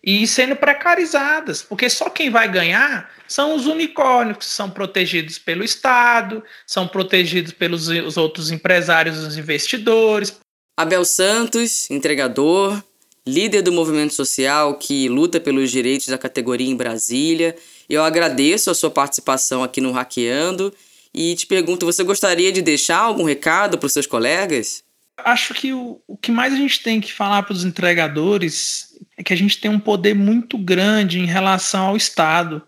e 0.03 0.25
sendo 0.25 0.55
precarizadas, 0.55 1.61
porque 1.61 1.89
só 1.89 2.09
quem 2.09 2.29
vai 2.29 2.49
ganhar 2.49 3.11
são 3.27 3.55
os 3.55 3.67
unicórnios, 3.67 4.37
que 4.37 4.45
são 4.45 4.69
protegidos 4.69 5.37
pelo 5.37 5.63
Estado, 5.63 6.43
são 6.65 6.87
protegidos 6.87 7.51
pelos 7.51 7.89
os 7.89 8.17
outros 8.17 8.49
empresários, 8.49 9.17
os 9.19 9.37
investidores. 9.37 10.39
Abel 10.77 11.03
Santos, 11.03 11.91
entregador, 11.91 12.81
líder 13.27 13.61
do 13.61 13.71
movimento 13.71 14.13
social 14.13 14.75
que 14.75 15.09
luta 15.09 15.39
pelos 15.39 15.69
direitos 15.69 16.07
da 16.07 16.17
categoria 16.17 16.69
em 16.69 16.75
Brasília. 16.75 17.55
Eu 17.89 18.03
agradeço 18.03 18.71
a 18.71 18.73
sua 18.73 18.89
participação 18.89 19.63
aqui 19.63 19.81
no 19.81 19.91
Hackeando 19.91 20.73
e 21.19 21.35
te 21.35 21.45
pergunto: 21.45 21.85
você 21.85 22.01
gostaria 22.01 22.49
de 22.49 22.61
deixar 22.61 22.99
algum 22.99 23.25
recado 23.25 23.77
para 23.77 23.87
os 23.87 23.91
seus 23.91 24.07
colegas? 24.07 24.85
Acho 25.17 25.53
que 25.53 25.73
o, 25.73 25.99
o 26.07 26.15
que 26.15 26.31
mais 26.31 26.53
a 26.53 26.55
gente 26.55 26.81
tem 26.81 27.01
que 27.01 27.11
falar 27.11 27.43
para 27.43 27.51
os 27.51 27.65
entregadores 27.65 28.97
é 29.17 29.21
que 29.21 29.33
a 29.33 29.35
gente 29.35 29.59
tem 29.59 29.69
um 29.69 29.79
poder 29.79 30.15
muito 30.15 30.57
grande 30.57 31.19
em 31.19 31.25
relação 31.25 31.87
ao 31.87 31.97
Estado, 31.97 32.63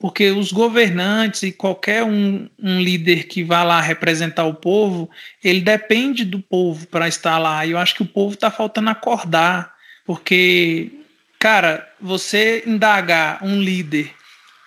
porque 0.00 0.32
os 0.32 0.50
governantes 0.50 1.44
e 1.44 1.52
qualquer 1.52 2.02
um, 2.02 2.48
um 2.60 2.80
líder 2.80 3.28
que 3.28 3.44
vá 3.44 3.62
lá 3.62 3.80
representar 3.80 4.46
o 4.46 4.54
povo, 4.54 5.08
ele 5.44 5.60
depende 5.60 6.24
do 6.24 6.40
povo 6.40 6.88
para 6.88 7.06
estar 7.06 7.38
lá. 7.38 7.64
E 7.64 7.70
eu 7.70 7.78
acho 7.78 7.94
que 7.94 8.02
o 8.02 8.06
povo 8.06 8.34
está 8.34 8.50
faltando 8.50 8.90
acordar, 8.90 9.72
porque, 10.04 10.90
cara, 11.38 11.88
você 12.00 12.64
indagar 12.66 13.44
um 13.44 13.60
líder 13.60 14.15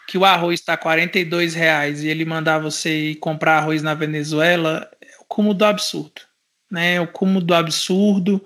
que 0.09 0.17
o 0.17 0.25
arroz 0.25 0.59
está 0.59 0.75
42 0.75 1.53
reais 1.53 2.03
e 2.03 2.07
ele 2.07 2.25
mandar 2.25 2.57
você 2.59 3.11
ir 3.11 3.15
comprar 3.15 3.59
arroz 3.59 3.83
na 3.83 3.93
Venezuela, 3.93 4.89
é 4.99 5.21
o 5.21 5.25
cúmulo 5.25 5.53
do 5.53 5.65
absurdo 5.65 6.29
né? 6.69 6.99
O 7.01 7.07
cúmulo 7.07 7.41
do 7.41 7.53
absurdo. 7.53 8.43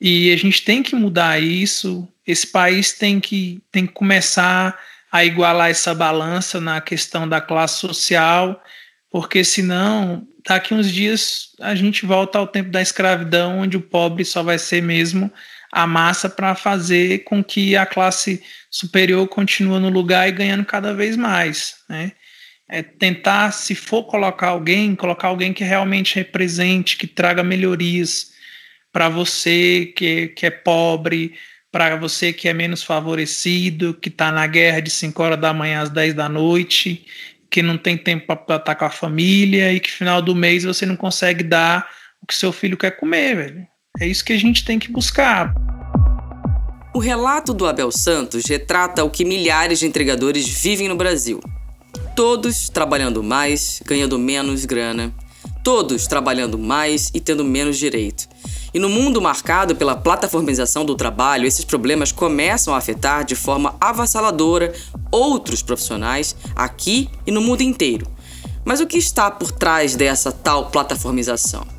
E 0.00 0.32
a 0.32 0.36
gente 0.36 0.64
tem 0.64 0.82
que 0.82 0.94
mudar 0.94 1.42
isso. 1.42 2.06
Esse 2.26 2.46
país 2.46 2.92
tem 2.92 3.18
que, 3.18 3.60
tem 3.72 3.86
que 3.86 3.92
começar 3.92 4.78
a 5.10 5.24
igualar 5.24 5.70
essa 5.70 5.94
balança 5.94 6.60
na 6.60 6.80
questão 6.80 7.28
da 7.28 7.40
classe 7.40 7.80
social, 7.80 8.62
porque 9.10 9.42
senão, 9.42 10.26
daqui 10.46 10.74
uns 10.74 10.92
dias, 10.92 11.54
a 11.60 11.74
gente 11.74 12.04
volta 12.04 12.38
ao 12.38 12.46
tempo 12.46 12.70
da 12.70 12.82
escravidão, 12.82 13.60
onde 13.60 13.76
o 13.76 13.80
pobre 13.80 14.24
só 14.24 14.42
vai 14.42 14.58
ser 14.58 14.82
mesmo 14.82 15.32
a 15.72 15.86
massa 15.86 16.28
para 16.28 16.54
fazer 16.54 17.24
com 17.24 17.42
que 17.42 17.76
a 17.76 17.86
classe 17.86 18.42
superior 18.70 19.26
continue 19.28 19.80
no 19.80 19.88
lugar 19.88 20.28
e 20.28 20.32
ganhando 20.32 20.64
cada 20.64 20.94
vez 20.94 21.16
mais. 21.16 21.76
Né? 21.88 22.12
é 22.68 22.82
tentar, 22.82 23.50
se 23.52 23.74
for 23.74 24.04
colocar 24.04 24.48
alguém, 24.48 24.94
colocar 24.94 25.28
alguém 25.28 25.52
que 25.52 25.64
realmente 25.64 26.16
represente, 26.16 26.98
que 26.98 27.06
traga 27.06 27.42
melhorias 27.42 28.32
para 28.92 29.08
você 29.08 29.92
que, 29.96 30.28
que 30.28 30.46
é 30.46 30.50
pobre, 30.50 31.34
para 31.72 31.96
você 31.96 32.32
que 32.32 32.48
é 32.48 32.52
menos 32.52 32.82
favorecido, 32.82 33.94
que 33.94 34.08
está 34.10 34.30
na 34.30 34.46
guerra 34.46 34.80
de 34.80 34.90
5 34.90 35.22
horas 35.22 35.40
da 35.40 35.54
manhã 35.54 35.80
às 35.80 35.90
10 35.90 36.14
da 36.14 36.28
noite, 36.28 37.06
que 37.50 37.62
não 37.62 37.78
tem 37.78 37.96
tempo 37.96 38.36
para 38.36 38.56
estar 38.56 38.74
com 38.74 38.84
a 38.84 38.90
família 38.90 39.72
e 39.72 39.80
que 39.80 39.90
final 39.90 40.20
do 40.20 40.34
mês 40.34 40.64
você 40.64 40.84
não 40.84 40.96
consegue 40.96 41.42
dar 41.42 41.88
o 42.20 42.26
que 42.26 42.34
seu 42.34 42.52
filho 42.52 42.76
quer 42.76 42.92
comer, 42.92 43.36
velho. 43.36 43.68
É 44.00 44.06
isso 44.06 44.24
que 44.24 44.32
a 44.32 44.38
gente 44.38 44.64
tem 44.64 44.78
que 44.78 44.90
buscar. 44.90 45.54
O 46.94 46.98
relato 46.98 47.52
do 47.52 47.66
Abel 47.66 47.90
Santos 47.90 48.44
retrata 48.46 49.04
o 49.04 49.10
que 49.10 49.24
milhares 49.24 49.78
de 49.78 49.86
entregadores 49.86 50.48
vivem 50.48 50.88
no 50.88 50.96
Brasil 50.96 51.40
Todos 52.18 52.68
trabalhando 52.68 53.22
mais, 53.22 53.80
ganhando 53.86 54.18
menos 54.18 54.64
grana. 54.64 55.14
Todos 55.62 56.08
trabalhando 56.08 56.58
mais 56.58 57.12
e 57.14 57.20
tendo 57.20 57.44
menos 57.44 57.78
direito. 57.78 58.28
E 58.74 58.78
no 58.80 58.88
mundo 58.88 59.22
marcado 59.22 59.76
pela 59.76 59.94
plataformização 59.94 60.84
do 60.84 60.96
trabalho, 60.96 61.46
esses 61.46 61.64
problemas 61.64 62.10
começam 62.10 62.74
a 62.74 62.78
afetar 62.78 63.24
de 63.24 63.36
forma 63.36 63.76
avassaladora 63.80 64.74
outros 65.12 65.62
profissionais 65.62 66.34
aqui 66.56 67.08
e 67.24 67.30
no 67.30 67.40
mundo 67.40 67.60
inteiro. 67.60 68.04
Mas 68.64 68.80
o 68.80 68.86
que 68.88 68.98
está 68.98 69.30
por 69.30 69.52
trás 69.52 69.94
dessa 69.94 70.32
tal 70.32 70.70
plataformização? 70.70 71.77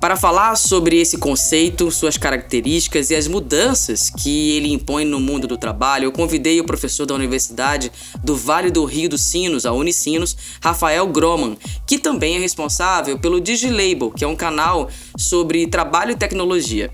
Para 0.00 0.14
falar 0.14 0.54
sobre 0.54 1.00
esse 1.00 1.18
conceito, 1.18 1.90
suas 1.90 2.16
características 2.16 3.10
e 3.10 3.16
as 3.16 3.26
mudanças 3.26 4.08
que 4.08 4.52
ele 4.52 4.72
impõe 4.72 5.04
no 5.04 5.18
mundo 5.18 5.48
do 5.48 5.56
trabalho, 5.56 6.04
eu 6.04 6.12
convidei 6.12 6.60
o 6.60 6.64
professor 6.64 7.04
da 7.04 7.14
Universidade 7.14 7.90
do 8.22 8.36
Vale 8.36 8.70
do 8.70 8.84
Rio 8.84 9.08
dos 9.08 9.22
Sinos, 9.22 9.66
a 9.66 9.72
Unicinos, 9.72 10.36
Rafael 10.62 11.04
Groman, 11.08 11.56
que 11.84 11.98
também 11.98 12.36
é 12.36 12.38
responsável 12.38 13.18
pelo 13.18 13.40
DigiLabel, 13.40 14.12
que 14.12 14.22
é 14.22 14.28
um 14.28 14.36
canal 14.36 14.88
sobre 15.16 15.66
trabalho 15.66 16.12
e 16.12 16.16
tecnologia. 16.16 16.92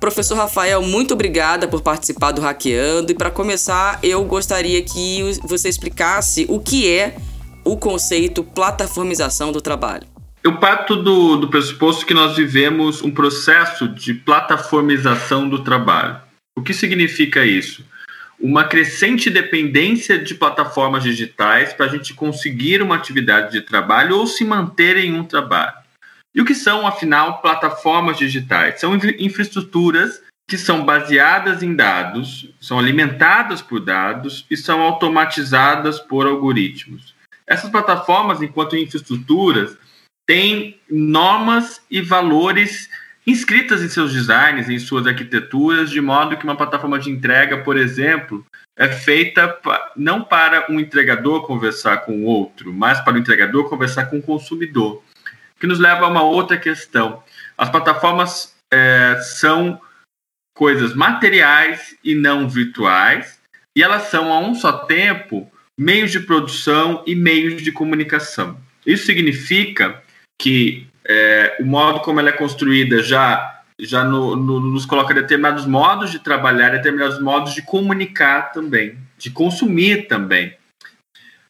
Professor 0.00 0.36
Rafael, 0.36 0.82
muito 0.82 1.14
obrigada 1.14 1.68
por 1.68 1.82
participar 1.82 2.32
do 2.32 2.40
Hackeando. 2.40 3.12
E 3.12 3.14
para 3.14 3.30
começar, 3.30 4.00
eu 4.02 4.24
gostaria 4.24 4.82
que 4.82 5.38
você 5.44 5.68
explicasse 5.68 6.46
o 6.48 6.58
que 6.58 6.88
é 6.88 7.16
o 7.64 7.76
conceito 7.76 8.42
plataformização 8.42 9.52
do 9.52 9.60
trabalho. 9.60 10.19
Eu 10.42 10.56
parto 10.56 10.96
do, 10.96 11.36
do 11.36 11.48
pressuposto 11.48 12.06
que 12.06 12.14
nós 12.14 12.34
vivemos 12.34 13.02
um 13.02 13.10
processo 13.10 13.86
de 13.86 14.14
plataformização 14.14 15.46
do 15.46 15.62
trabalho. 15.62 16.18
O 16.56 16.62
que 16.62 16.72
significa 16.72 17.44
isso? 17.44 17.84
Uma 18.40 18.64
crescente 18.64 19.28
dependência 19.28 20.18
de 20.18 20.34
plataformas 20.34 21.02
digitais 21.02 21.74
para 21.74 21.84
a 21.84 21.88
gente 21.90 22.14
conseguir 22.14 22.80
uma 22.80 22.96
atividade 22.96 23.52
de 23.52 23.60
trabalho 23.60 24.16
ou 24.16 24.26
se 24.26 24.42
manter 24.42 24.96
em 24.96 25.12
um 25.12 25.24
trabalho. 25.24 25.74
E 26.34 26.40
o 26.40 26.44
que 26.46 26.54
são, 26.54 26.86
afinal, 26.86 27.42
plataformas 27.42 28.16
digitais? 28.16 28.80
São 28.80 28.98
infraestruturas 29.18 30.22
que 30.48 30.56
são 30.56 30.86
baseadas 30.86 31.62
em 31.62 31.76
dados, 31.76 32.48
são 32.58 32.78
alimentadas 32.78 33.60
por 33.60 33.78
dados 33.78 34.46
e 34.50 34.56
são 34.56 34.80
automatizadas 34.80 36.00
por 36.00 36.26
algoritmos. 36.26 37.14
Essas 37.46 37.68
plataformas, 37.68 38.40
enquanto 38.40 38.74
infraestruturas, 38.74 39.76
tem 40.30 40.78
normas 40.88 41.82
e 41.90 42.00
valores 42.00 42.88
inscritas 43.26 43.82
em 43.82 43.88
seus 43.88 44.12
designs, 44.12 44.68
em 44.68 44.78
suas 44.78 45.04
arquiteturas, 45.04 45.90
de 45.90 46.00
modo 46.00 46.36
que 46.36 46.44
uma 46.44 46.54
plataforma 46.54 47.00
de 47.00 47.10
entrega, 47.10 47.58
por 47.58 47.76
exemplo, 47.76 48.46
é 48.78 48.86
feita 48.86 49.58
não 49.96 50.22
para 50.22 50.70
um 50.70 50.78
entregador 50.78 51.44
conversar 51.44 52.04
com 52.04 52.12
o 52.12 52.26
outro, 52.26 52.72
mas 52.72 53.00
para 53.00 53.14
o 53.14 53.18
entregador 53.18 53.68
conversar 53.68 54.06
com 54.06 54.18
o 54.18 54.22
consumidor. 54.22 55.02
Que 55.58 55.66
nos 55.66 55.80
leva 55.80 56.04
a 56.04 56.08
uma 56.08 56.22
outra 56.22 56.56
questão. 56.56 57.24
As 57.58 57.68
plataformas 57.68 58.54
é, 58.72 59.20
são 59.20 59.80
coisas 60.56 60.94
materiais 60.94 61.96
e 62.04 62.14
não 62.14 62.48
virtuais, 62.48 63.40
e 63.76 63.82
elas 63.82 64.04
são, 64.04 64.32
a 64.32 64.38
um 64.38 64.54
só 64.54 64.70
tempo, 64.70 65.50
meios 65.76 66.12
de 66.12 66.20
produção 66.20 67.02
e 67.04 67.16
meios 67.16 67.60
de 67.62 67.72
comunicação. 67.72 68.56
Isso 68.86 69.06
significa 69.06 70.00
que 70.40 70.86
é, 71.06 71.58
o 71.60 71.66
modo 71.66 72.00
como 72.00 72.18
ela 72.18 72.30
é 72.30 72.32
construída 72.32 73.02
já 73.02 73.58
já 73.78 74.04
no, 74.04 74.36
no, 74.36 74.60
nos 74.60 74.84
coloca 74.84 75.14
determinados 75.14 75.64
modos 75.64 76.10
de 76.10 76.18
trabalhar, 76.18 76.70
determinados 76.70 77.18
modos 77.18 77.54
de 77.54 77.62
comunicar 77.62 78.52
também, 78.52 78.98
de 79.16 79.30
consumir 79.30 80.06
também. 80.06 80.54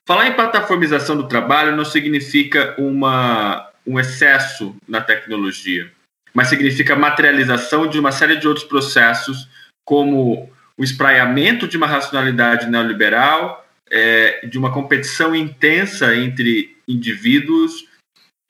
Falar 0.07 0.29
em 0.29 0.35
plataformização 0.35 1.17
do 1.17 1.27
trabalho 1.27 1.75
não 1.75 1.85
significa 1.85 2.77
uma, 2.79 3.69
um 3.85 3.99
excesso 3.99 4.77
na 4.87 5.01
tecnologia, 5.01 5.91
mas 6.33 6.47
significa 6.47 6.95
materialização 6.95 7.89
de 7.89 7.99
uma 7.99 8.13
série 8.13 8.37
de 8.37 8.47
outros 8.47 8.65
processos, 8.65 9.49
como 9.85 10.49
o 10.77 10.85
espraiamento 10.85 11.67
de 11.67 11.77
uma 11.77 11.87
racionalidade 11.89 12.69
neoliberal, 12.69 13.67
é, 13.91 14.47
de 14.47 14.57
uma 14.57 14.73
competição 14.73 15.35
intensa 15.35 16.15
entre 16.15 16.77
indivíduos, 16.87 17.90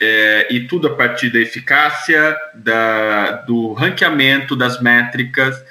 é, 0.01 0.49
e 0.51 0.67
tudo 0.67 0.89
a 0.89 0.95
partir 0.95 1.31
da 1.31 1.39
eficácia, 1.39 2.37
da, 2.55 3.33
do 3.43 3.73
ranqueamento 3.75 4.57
das 4.57 4.81
métricas. 4.81 5.63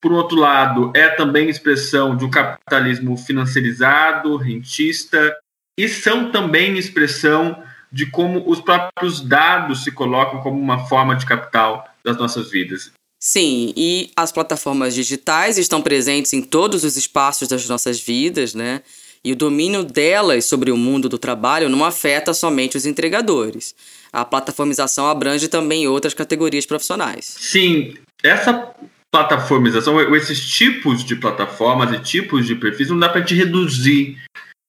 Por 0.00 0.12
outro 0.12 0.36
lado, 0.36 0.90
é 0.94 1.08
também 1.08 1.48
expressão 1.48 2.16
de 2.16 2.24
um 2.24 2.30
capitalismo 2.30 3.16
financiarizado, 3.16 4.36
rentista, 4.36 5.34
e 5.78 5.88
são 5.88 6.32
também 6.32 6.76
expressão 6.76 7.62
de 7.90 8.06
como 8.06 8.42
os 8.50 8.60
próprios 8.60 9.20
dados 9.20 9.84
se 9.84 9.92
colocam 9.92 10.40
como 10.40 10.58
uma 10.58 10.86
forma 10.86 11.14
de 11.14 11.24
capital 11.24 11.86
das 12.02 12.16
nossas 12.16 12.50
vidas. 12.50 12.90
Sim, 13.20 13.72
e 13.76 14.10
as 14.16 14.32
plataformas 14.32 14.94
digitais 14.94 15.56
estão 15.56 15.80
presentes 15.80 16.32
em 16.32 16.42
todos 16.42 16.82
os 16.82 16.96
espaços 16.96 17.46
das 17.46 17.68
nossas 17.68 18.00
vidas, 18.00 18.52
né? 18.54 18.82
E 19.24 19.32
o 19.32 19.36
domínio 19.36 19.84
delas 19.84 20.46
sobre 20.46 20.72
o 20.72 20.76
mundo 20.76 21.08
do 21.08 21.16
trabalho 21.16 21.68
não 21.68 21.84
afeta 21.84 22.34
somente 22.34 22.76
os 22.76 22.84
entregadores. 22.84 23.74
A 24.12 24.24
plataformização 24.24 25.08
abrange 25.08 25.48
também 25.48 25.86
outras 25.86 26.12
categorias 26.12 26.66
profissionais. 26.66 27.36
Sim, 27.38 27.94
essa 28.22 28.74
plataformização, 29.12 30.00
esses 30.16 30.40
tipos 30.40 31.04
de 31.04 31.14
plataformas 31.14 31.92
e 31.92 32.00
tipos 32.00 32.46
de 32.46 32.56
perfis, 32.56 32.88
não 32.88 32.98
dá 32.98 33.08
para 33.08 33.22
te 33.22 33.34
reduzir, 33.34 34.18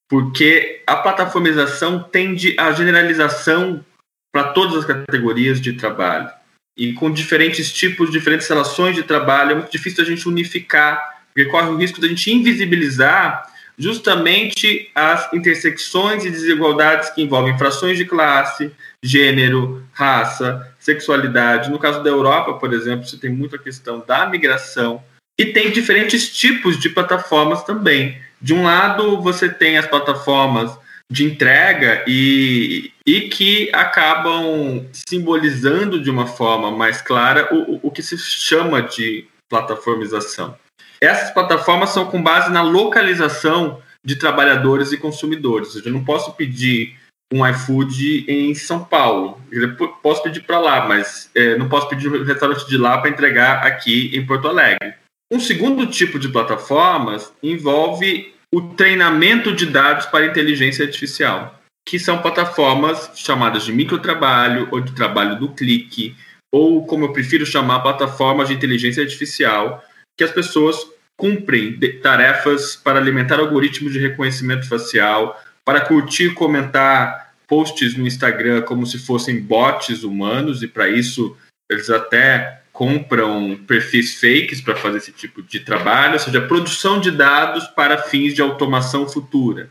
porque 0.08 0.84
a 0.86 0.98
plataformização 0.98 2.04
tende 2.04 2.56
à 2.60 2.72
generalização 2.74 3.84
para 4.32 4.50
todas 4.50 4.78
as 4.78 4.86
categorias 4.86 5.60
de 5.60 5.74
trabalho. 5.74 6.30
E 6.78 6.94
com 6.94 7.12
diferentes 7.12 7.72
tipos, 7.72 8.12
diferentes 8.12 8.48
relações 8.48 8.96
de 8.96 9.04
trabalho, 9.04 9.52
é 9.52 9.56
muito 9.56 9.72
difícil 9.72 10.04
a 10.04 10.08
gente 10.08 10.28
unificar, 10.28 11.24
porque 11.34 11.50
corre 11.50 11.70
o 11.70 11.78
risco 11.78 12.00
de 12.00 12.08
a 12.08 12.10
gente 12.10 12.32
invisibilizar 12.32 13.52
justamente 13.78 14.90
as 14.94 15.32
intersecções 15.34 16.26
e 16.26 16.30
desigualdades 16.30 17.10
que 17.10 17.22
envolvem 17.22 17.58
frações 17.58 17.98
de 17.98 18.06
classe, 18.06 18.72
gênero, 19.02 19.84
raça, 19.92 20.74
sexualidade. 20.80 21.72
No 21.72 21.80
caso 21.80 22.04
da 22.04 22.10
Europa, 22.10 22.54
por 22.54 22.74
exemplo, 22.74 23.06
você 23.06 23.18
tem 23.18 23.30
muita 23.30 23.58
questão 23.58 24.04
da 24.06 24.26
migração 24.28 25.04
e 25.40 25.46
tem 25.46 25.72
diferentes 25.72 26.36
tipos 26.36 26.80
de 26.80 26.90
plataformas 26.90 27.64
também. 27.64 28.18
De 28.42 28.54
um 28.54 28.64
lado, 28.64 29.22
você 29.22 29.50
tem 29.50 29.78
as 29.78 29.88
plataformas 29.88 30.78
de 31.10 31.26
entrega 31.26 32.04
e, 32.08 32.92
e 33.06 33.22
que 33.22 33.70
acabam 33.74 34.86
simbolizando 34.92 36.02
de 36.02 36.10
uma 36.10 36.28
forma 36.28 36.72
mais 36.72 37.02
clara 37.02 37.54
o, 37.54 37.80
o 37.88 37.92
que 37.92 38.02
se 38.02 38.18
chama 38.18 38.82
de 38.82 39.28
plataformização. 39.50 40.58
Essas 41.04 41.32
plataformas 41.32 41.90
são 41.90 42.06
com 42.06 42.24
base 42.24 42.50
na 42.50 42.62
localização 42.62 43.82
de 44.06 44.16
trabalhadores 44.16 44.94
e 44.94 44.98
consumidores. 44.98 45.68
Ou 45.68 45.74
seja, 45.74 45.90
eu 45.90 45.94
não 45.94 46.06
posso 46.06 46.32
pedir 46.32 46.96
um 47.34 47.46
iFood 47.46 48.26
em 48.26 48.56
São 48.56 48.86
Paulo. 48.86 49.38
Eu 49.52 49.76
posso 50.02 50.24
pedir 50.24 50.44
para 50.44 50.60
lá, 50.60 50.88
mas 50.88 51.30
é, 51.36 51.58
não 51.58 51.68
posso 51.68 51.90
pedir 51.90 52.08
um 52.08 52.24
restaurante 52.24 52.66
de 52.70 52.78
lá 52.78 53.00
para 53.00 53.10
entregar 53.10 53.66
aqui 53.68 54.16
em 54.16 54.26
Porto 54.26 54.48
Alegre. 54.48 54.94
Um 55.30 55.42
segundo 55.42 55.86
tipo 55.88 56.18
de 56.18 56.30
plataformas 56.30 57.34
envolve 57.44 58.34
o 58.54 58.62
treinamento 58.62 59.54
de 59.54 59.66
dados 59.66 60.06
para 60.06 60.28
inteligência 60.28 60.86
artificial, 60.86 61.60
que 61.86 62.00
são 62.00 62.22
plataformas 62.22 63.12
chamadas 63.16 63.66
de 63.66 63.74
microtrabalho 63.74 64.70
ou 64.72 64.80
de 64.80 64.94
trabalho 64.94 65.38
do 65.38 65.50
clique, 65.50 66.16
ou 66.54 66.86
como 66.86 67.04
eu 67.04 67.12
prefiro 67.12 67.46
chamar, 67.46 67.82
plataformas 67.82 68.48
de 68.48 68.54
inteligência 68.54 69.04
artificial, 69.04 69.84
que 70.16 70.24
as 70.24 70.32
pessoas 70.32 70.93
cumprem 71.18 71.80
tarefas 72.02 72.76
para 72.76 73.00
alimentar 73.00 73.40
algoritmos 73.40 73.94
de 73.94 74.00
reconhecimento 74.00 74.68
facial, 74.68 75.42
para 75.64 75.82
curtir, 75.82 76.34
comentar 76.34 77.34
posts 77.48 77.96
no 77.96 78.08
Instagram 78.08 78.64
como 78.64 78.86
se 78.86 78.98
fossem 78.98 79.40
bots 79.40 80.04
humanos, 80.04 80.64
e 80.64 80.68
para 80.68 80.90
isso 80.90 81.38
eles 81.70 81.90
até 81.90 82.62
compram 82.72 83.56
perfis 83.68 84.20
fakes 84.20 84.60
para 84.60 84.76
fazer 84.76 84.98
esse 84.98 85.12
tipo 85.12 85.44
de 85.44 85.60
trabalho, 85.60 86.14
ou 86.14 86.20
seja, 86.20 86.42
produção 86.42 87.00
de 87.00 87.12
dados 87.12 87.68
para 87.68 88.00
fins 88.00 88.34
de 88.34 88.42
automação 88.42 89.08
futura. 89.08 89.70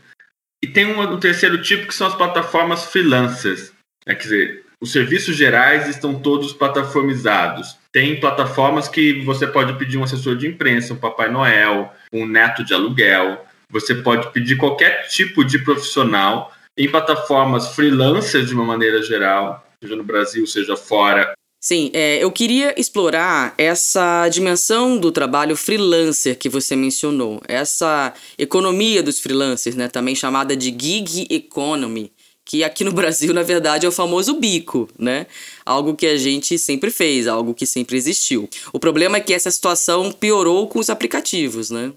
E 0.63 0.67
tem 0.67 0.85
um, 0.85 1.01
um 1.01 1.19
terceiro 1.19 1.61
tipo 1.61 1.87
que 1.87 1.93
são 1.93 2.07
as 2.07 2.15
plataformas 2.15 2.85
freelancers, 2.85 3.73
é, 4.05 4.15
quer 4.15 4.23
dizer, 4.23 4.62
os 4.83 4.91
serviços 4.91 5.37
gerais 5.37 5.87
estão 5.87 6.13
todos 6.13 6.51
plataformizados. 6.51 7.77
Tem 7.89 8.19
plataformas 8.19 8.89
que 8.89 9.21
você 9.21 9.47
pode 9.47 9.77
pedir 9.77 9.97
um 9.97 10.03
assessor 10.03 10.35
de 10.35 10.45
imprensa, 10.45 10.93
um 10.93 10.97
Papai 10.97 11.31
Noel, 11.31 11.89
um 12.11 12.27
neto 12.27 12.65
de 12.65 12.73
aluguel. 12.73 13.45
Você 13.69 13.95
pode 13.95 14.29
pedir 14.33 14.57
qualquer 14.57 15.07
tipo 15.07 15.45
de 15.45 15.59
profissional 15.59 16.51
em 16.77 16.89
plataformas 16.89 17.69
freelancers 17.69 18.49
de 18.49 18.53
uma 18.53 18.65
maneira 18.65 19.01
geral, 19.01 19.65
seja 19.81 19.95
no 19.95 20.03
Brasil, 20.03 20.45
seja 20.45 20.75
fora, 20.75 21.33
Sim, 21.65 21.91
é, 21.93 22.21
eu 22.21 22.29
queria 22.29 22.77
explorar 22.77 23.55
essa 23.57 24.27
dimensão 24.27 24.97
do 24.97 25.13
trabalho 25.13 25.55
freelancer 25.55 26.37
que 26.37 26.49
você 26.49 26.75
mencionou, 26.75 27.41
essa 27.47 28.13
economia 28.37 29.01
dos 29.01 29.21
freelancers, 29.21 29.73
né, 29.73 29.87
também 29.87 30.13
chamada 30.13 30.57
de 30.57 30.75
gig 30.77 31.25
economy, 31.29 32.11
que 32.53 32.63
aqui 32.63 32.83
no 32.83 32.91
Brasil, 32.91 33.33
na 33.33 33.41
verdade, 33.41 33.83
é 33.83 33.89
o 33.89 33.91
famoso 33.91 34.39
bico, 34.39 34.87
né? 34.99 35.25
Algo 35.65 35.95
que 35.95 36.05
a 36.05 36.15
gente 36.15 36.55
sempre 36.59 36.91
fez, 36.91 37.25
algo 37.25 37.51
que 37.51 37.65
sempre 37.65 37.97
existiu. 37.97 38.47
O 38.71 38.79
problema 38.79 39.17
é 39.17 39.19
que 39.19 39.33
essa 39.33 39.49
situação 39.49 40.11
piorou 40.11 40.67
com 40.67 40.77
os 40.77 40.87
aplicativos, 40.87 41.71
né? 41.71 41.91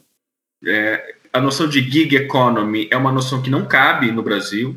É, 0.65 1.15
a 1.31 1.43
noção 1.43 1.69
de 1.69 1.83
gig 1.83 2.17
economy 2.17 2.89
é 2.91 2.97
uma 2.97 3.13
noção 3.13 3.43
que 3.43 3.51
não 3.51 3.67
cabe 3.67 4.11
no 4.11 4.23
Brasil 4.23 4.75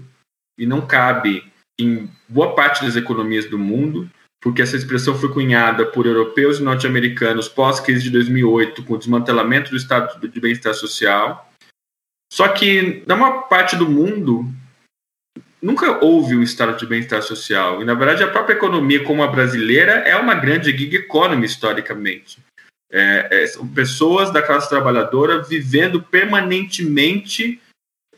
e 0.59 0.65
não 0.65 0.85
cabe 0.85 1.49
em 1.79 2.09
boa 2.27 2.53
parte 2.53 2.83
das 2.83 2.97
economias 2.97 3.45
do 3.45 3.57
mundo 3.57 4.09
porque 4.41 4.61
essa 4.61 4.75
expressão 4.75 5.17
foi 5.17 5.31
cunhada 5.31 5.85
por 5.85 6.05
europeus 6.05 6.59
e 6.59 6.63
norte-americanos 6.63 7.47
pós-crise 7.47 8.03
de 8.03 8.09
2008, 8.09 8.83
com 8.83 8.93
o 8.95 8.97
desmantelamento 8.97 9.71
do 9.71 9.77
Estado 9.77 10.27
de 10.27 10.39
bem-estar 10.39 10.73
social. 10.73 11.49
Só 12.31 12.47
que, 12.49 13.03
na 13.05 13.17
maior 13.17 13.49
parte 13.49 13.75
do 13.75 13.89
mundo, 13.89 14.45
nunca 15.61 16.03
houve 16.03 16.35
um 16.35 16.43
Estado 16.43 16.77
de 16.77 16.85
bem-estar 16.85 17.21
social. 17.21 17.81
E, 17.81 17.85
na 17.85 17.93
verdade, 17.93 18.23
a 18.23 18.27
própria 18.27 18.55
economia, 18.55 19.03
como 19.03 19.23
a 19.23 19.27
brasileira, 19.27 19.91
é 19.91 20.15
uma 20.15 20.35
grande 20.35 20.75
gig 20.75 20.95
economy, 20.95 21.45
historicamente. 21.45 22.39
É, 22.91 23.27
é, 23.31 23.47
são 23.47 23.67
pessoas 23.67 24.31
da 24.31 24.41
classe 24.41 24.67
trabalhadora 24.67 25.43
vivendo 25.43 26.01
permanentemente 26.01 27.61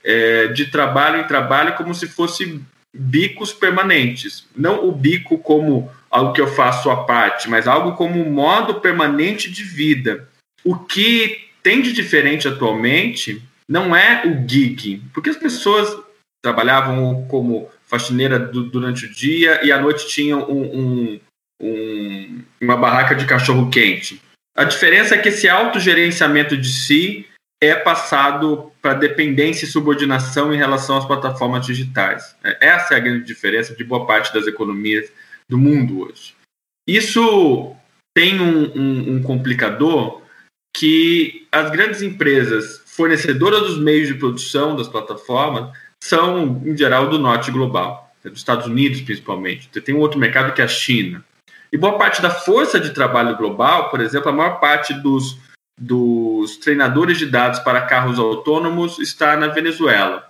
é, 0.04 0.48
de 0.48 0.68
trabalho 0.68 1.20
em 1.20 1.28
trabalho 1.28 1.76
como 1.76 1.94
se 1.94 2.08
fosse 2.08 2.62
bicos 2.96 3.52
permanentes. 3.52 4.48
Não 4.56 4.88
o 4.88 4.92
bico 4.92 5.38
como 5.38 5.92
algo 6.10 6.34
que 6.34 6.42
eu 6.42 6.48
faço 6.48 6.90
à 6.90 7.04
parte, 7.04 7.50
mas 7.50 7.68
algo 7.68 7.94
como 7.94 8.20
um 8.20 8.32
modo 8.32 8.76
permanente 8.76 9.52
de 9.52 9.64
vida. 9.64 10.28
O 10.64 10.76
que 10.78 11.50
tem 11.64 11.82
de 11.82 11.92
diferente 11.94 12.48
atualmente 12.48 13.42
não 13.68 13.96
é 13.96 14.24
o 14.26 14.48
gig, 14.48 15.02
porque 15.14 15.30
as 15.30 15.38
pessoas 15.38 15.98
trabalhavam 16.42 17.26
como 17.28 17.70
faxineira 17.84 18.40
durante 18.40 19.06
o 19.06 19.14
dia 19.14 19.64
e 19.66 19.72
à 19.72 19.80
noite 19.80 20.08
tinham 20.08 20.50
um, 20.50 20.80
um, 20.80 21.20
um, 21.62 22.44
uma 22.60 22.76
barraca 22.76 23.14
de 23.16 23.26
cachorro 23.26 23.70
quente. 23.70 24.22
A 24.56 24.64
diferença 24.64 25.16
é 25.16 25.18
que 25.18 25.30
esse 25.30 25.48
autogerenciamento 25.48 26.58
de 26.58 26.68
si 26.68 27.28
é 27.62 27.76
passado 27.76 28.72
para 28.82 28.96
dependência 28.96 29.66
e 29.66 29.68
subordinação 29.68 30.54
em 30.54 30.58
relação 30.58 30.98
às 30.98 31.06
plataformas 31.06 31.66
digitais. 31.66 32.36
Essa 32.60 32.96
é 32.96 32.98
a 32.98 33.00
grande 33.00 33.26
diferença 33.26 33.76
de 33.76 33.84
boa 33.84 34.08
parte 34.08 34.34
das 34.34 34.48
economias 34.48 35.12
do 35.48 35.58
mundo 35.58 36.02
hoje. 36.02 36.34
Isso 36.88 37.76
tem 38.16 38.42
um, 38.42 38.72
um, 38.76 39.16
um 39.16 39.24
complicador 39.24 40.22
que 40.76 41.48
as 41.52 41.70
grandes 41.70 42.02
empresas 42.02 42.82
fornecedoras 42.86 43.62
dos 43.62 43.78
meios 43.78 44.08
de 44.08 44.16
produção 44.16 44.76
das 44.76 44.88
plataformas 44.88 45.78
são, 46.04 46.62
em 46.66 46.76
geral, 46.76 47.10
do 47.10 47.20
norte 47.20 47.52
global, 47.52 48.12
dos 48.24 48.40
Estados 48.40 48.66
Unidos 48.66 49.02
principalmente. 49.02 49.70
Você 49.72 49.82
tem 49.82 49.96
um 49.96 50.00
outro 50.00 50.20
mercado 50.20 50.54
que 50.54 50.62
é 50.62 50.66
a 50.66 50.68
China. 50.68 51.24
E 51.72 51.78
boa 51.78 51.98
parte 51.98 52.22
da 52.22 52.30
força 52.30 52.80
de 52.80 52.92
trabalho 52.92 53.38
global, 53.38 53.90
por 53.90 54.02
exemplo, 54.02 54.30
a 54.30 54.34
maior 54.34 54.60
parte 54.60 54.94
dos, 54.94 55.38
dos 55.80 56.58
treinadores 56.58 57.18
de 57.18 57.26
dados 57.26 57.60
para 57.60 57.86
carros 57.86 58.20
autônomos 58.20 59.00
está 59.00 59.38
na 59.38 59.48
Venezuela. 59.48 60.30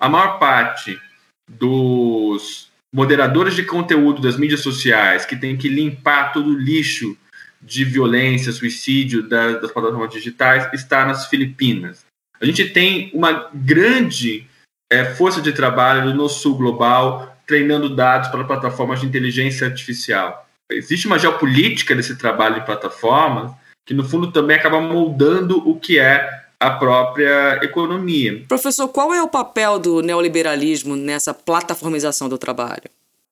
A 0.00 0.08
maior 0.08 0.38
parte 0.38 1.00
dos 1.48 2.68
moderadores 2.92 3.54
de 3.54 3.62
conteúdo 3.62 4.20
das 4.20 4.36
mídias 4.36 4.60
sociais 4.60 5.24
que 5.24 5.36
têm 5.36 5.56
que 5.56 5.68
limpar 5.68 6.32
todo 6.32 6.50
o 6.50 6.58
lixo 6.58 7.16
de 7.60 7.84
violência, 7.84 8.52
suicídio 8.52 9.22
das 9.28 9.70
plataformas 9.70 10.12
digitais 10.12 10.72
está 10.72 11.04
nas 11.04 11.26
Filipinas. 11.26 12.04
A 12.40 12.44
gente 12.44 12.68
tem 12.70 13.10
uma 13.14 13.48
grande 13.54 14.46
é, 14.90 15.04
força 15.04 15.40
de 15.40 15.52
trabalho 15.52 16.14
no 16.14 16.28
sul 16.28 16.56
global 16.56 17.34
treinando 17.46 17.94
dados 17.94 18.28
para 18.28 18.44
plataformas 18.44 19.00
de 19.00 19.06
inteligência 19.06 19.66
artificial. 19.66 20.46
Existe 20.70 21.06
uma 21.06 21.18
geopolítica 21.18 21.94
desse 21.94 22.16
trabalho 22.16 22.56
de 22.56 22.66
plataformas 22.66 23.52
que, 23.84 23.92
no 23.92 24.02
fundo, 24.02 24.32
também 24.32 24.56
acaba 24.56 24.80
moldando 24.80 25.58
o 25.68 25.78
que 25.78 25.98
é 25.98 26.44
a 26.58 26.70
própria 26.70 27.60
economia. 27.62 28.42
Professor, 28.48 28.88
qual 28.88 29.12
é 29.12 29.22
o 29.22 29.28
papel 29.28 29.78
do 29.78 30.00
neoliberalismo 30.00 30.96
nessa 30.96 31.34
plataformização 31.34 32.28
do 32.28 32.38
trabalho? 32.38 32.84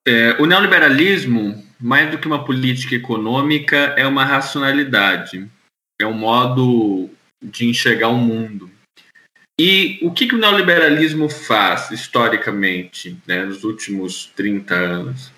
É, 0.07 0.37
o 0.38 0.47
neoliberalismo, 0.47 1.62
mais 1.81 2.11
do 2.11 2.19
que 2.19 2.27
uma 2.27 2.45
política 2.45 2.95
econômica, 2.95 3.95
é 3.97 4.07
uma 4.07 4.25
racionalidade, 4.25 5.49
é 5.99 6.07
um 6.07 6.12
modo 6.12 7.09
de 7.41 7.67
enxergar 7.67 8.09
o 8.09 8.17
mundo. 8.19 8.71
E 9.61 9.99
o 10.03 10.11
que, 10.11 10.27
que 10.27 10.35
o 10.35 10.38
neoliberalismo 10.38 11.29
faz 11.29 11.91
historicamente, 11.91 13.17
né, 13.27 13.45
nos 13.45 13.65
últimos 13.65 14.27
30 14.35 14.75
anos? 14.75 15.33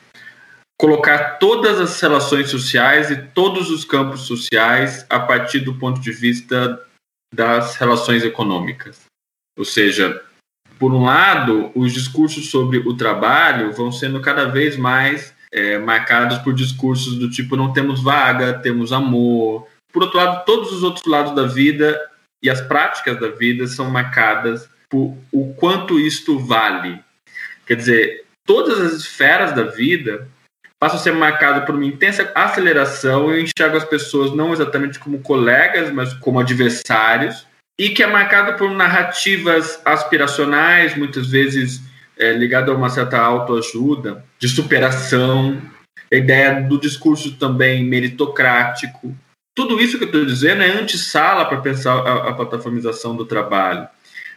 Colocar 0.79 1.39
todas 1.39 1.81
as 1.81 2.01
relações 2.01 2.49
sociais 2.49 3.11
e 3.11 3.17
todos 3.17 3.71
os 3.71 3.85
campos 3.85 4.23
sociais 4.23 5.05
a 5.09 5.19
partir 5.21 5.61
do 5.61 5.75
ponto 5.75 6.01
de 6.01 6.13
vista 6.13 6.81
das 7.35 7.77
relações 7.77 8.25
econômicas. 8.25 9.03
Ou 9.59 9.65
seja, 9.65 10.23
por 10.79 10.93
um 10.93 11.05
lado, 11.05 11.71
os 11.75 11.93
discursos 11.93 12.51
sobre 12.51 12.79
o 12.79 12.97
trabalho 12.97 13.73
vão 13.73 13.93
sendo 13.93 14.21
cada 14.21 14.47
vez 14.47 14.77
mais 14.77 15.35
é, 15.53 15.79
marcados 15.79 16.39
por 16.39 16.53
discursos 16.53 17.17
do 17.17 17.31
tipo 17.31 17.57
não 17.57 17.73
temos 17.73 18.03
vaga, 18.03 18.59
temos 18.59 18.93
amor. 18.93 19.69
Por 19.93 20.03
outro 20.03 20.19
lado, 20.19 20.45
todos 20.45 20.73
os 20.73 20.83
outros 20.83 21.07
lados 21.07 21.35
da 21.35 21.47
vida 21.47 22.01
e 22.45 22.51
as 22.51 22.61
práticas 22.61 23.19
da 23.19 23.29
vida 23.29 23.67
são 23.67 23.91
marcadas 23.91 24.69
por 24.89 25.17
o 25.33 25.55
quanto 25.55 25.99
isto 25.99 26.39
vale. 26.39 27.01
Quer 27.67 27.77
dizer, 27.77 28.25
todas 28.47 28.79
as 28.79 28.93
esferas 28.93 29.53
da 29.53 29.65
vida 29.65 30.29
passam 30.79 31.01
a 31.01 31.03
ser 31.03 31.13
marcadas 31.13 31.65
por 31.65 31.75
uma 31.75 31.87
intensa 31.87 32.31
aceleração. 32.35 33.31
Eu 33.31 33.41
enxergo 33.41 33.79
as 33.79 33.85
pessoas 33.85 34.37
não 34.37 34.53
exatamente 34.53 34.99
como 34.99 35.21
colegas, 35.21 35.91
mas 35.91 36.13
como 36.13 36.39
adversários 36.39 37.47
e 37.79 37.89
que 37.89 38.03
é 38.03 38.07
marcado 38.07 38.57
por 38.57 38.71
narrativas 38.71 39.81
aspiracionais, 39.85 40.97
muitas 40.97 41.29
vezes 41.29 41.81
é, 42.17 42.33
ligado 42.33 42.71
a 42.71 42.75
uma 42.75 42.89
certa 42.89 43.19
autoajuda, 43.19 44.25
de 44.39 44.49
superação, 44.49 45.61
a 46.13 46.15
ideia 46.15 46.61
do 46.63 46.79
discurso 46.79 47.37
também 47.37 47.85
meritocrático. 47.85 49.17
Tudo 49.55 49.81
isso 49.81 49.99
que 49.99 50.05
eu 50.05 50.09
estou 50.09 50.27
dizendo 50.27 50.63
é 50.63 50.71
antessala 50.71 51.45
para 51.45 51.61
pensar 51.61 51.95
a, 51.95 52.31
a 52.31 52.33
plataformização 52.33 53.15
do 53.15 53.25
trabalho. 53.25 53.89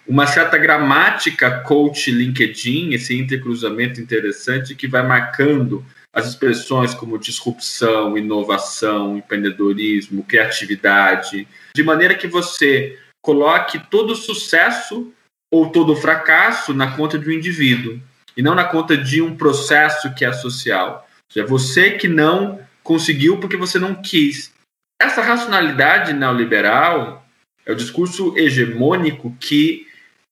Uma 0.08 0.28
certa 0.28 0.58
gramática 0.58 1.60
coach 1.62 2.12
LinkedIn, 2.12 2.94
esse 2.94 3.18
intercruzamento 3.18 4.00
interessante 4.00 4.76
que 4.76 4.88
vai 4.88 5.06
marcando 5.06 5.84
as 6.14 6.28
expressões 6.28 6.94
como 6.94 7.20
disrupção, 7.20 8.18
inovação, 8.18 9.18
empreendedorismo, 9.18 10.24
criatividade, 10.24 11.48
de 11.76 11.84
maneira 11.84 12.16
que 12.16 12.28
você 12.28 12.98
coloque 13.22 13.80
todo 13.92 14.16
sucesso 14.16 15.12
ou 15.52 15.70
todo 15.70 15.96
fracasso 15.96 16.74
na 16.74 16.96
conta 16.96 17.20
de 17.20 17.30
um 17.30 17.34
indivíduo 17.34 18.00
e 18.36 18.42
não 18.42 18.56
na 18.56 18.64
conta 18.64 18.96
de 18.96 19.22
um 19.22 19.36
processo 19.36 20.14
que 20.14 20.24
é 20.24 20.32
social. 20.32 21.08
Ou 21.28 21.34
seja, 21.34 21.46
você 21.46 21.92
que 21.92 22.08
não 22.08 22.60
conseguiu 22.84 23.38
porque 23.40 23.58
você 23.58 23.78
não 23.78 23.96
quis. 23.96 24.52
Essa 25.00 25.22
racionalidade 25.22 26.14
neoliberal 26.14 27.26
é 27.66 27.72
o 27.72 27.76
discurso 27.76 28.36
hegemônico 28.38 29.36
que 29.40 29.88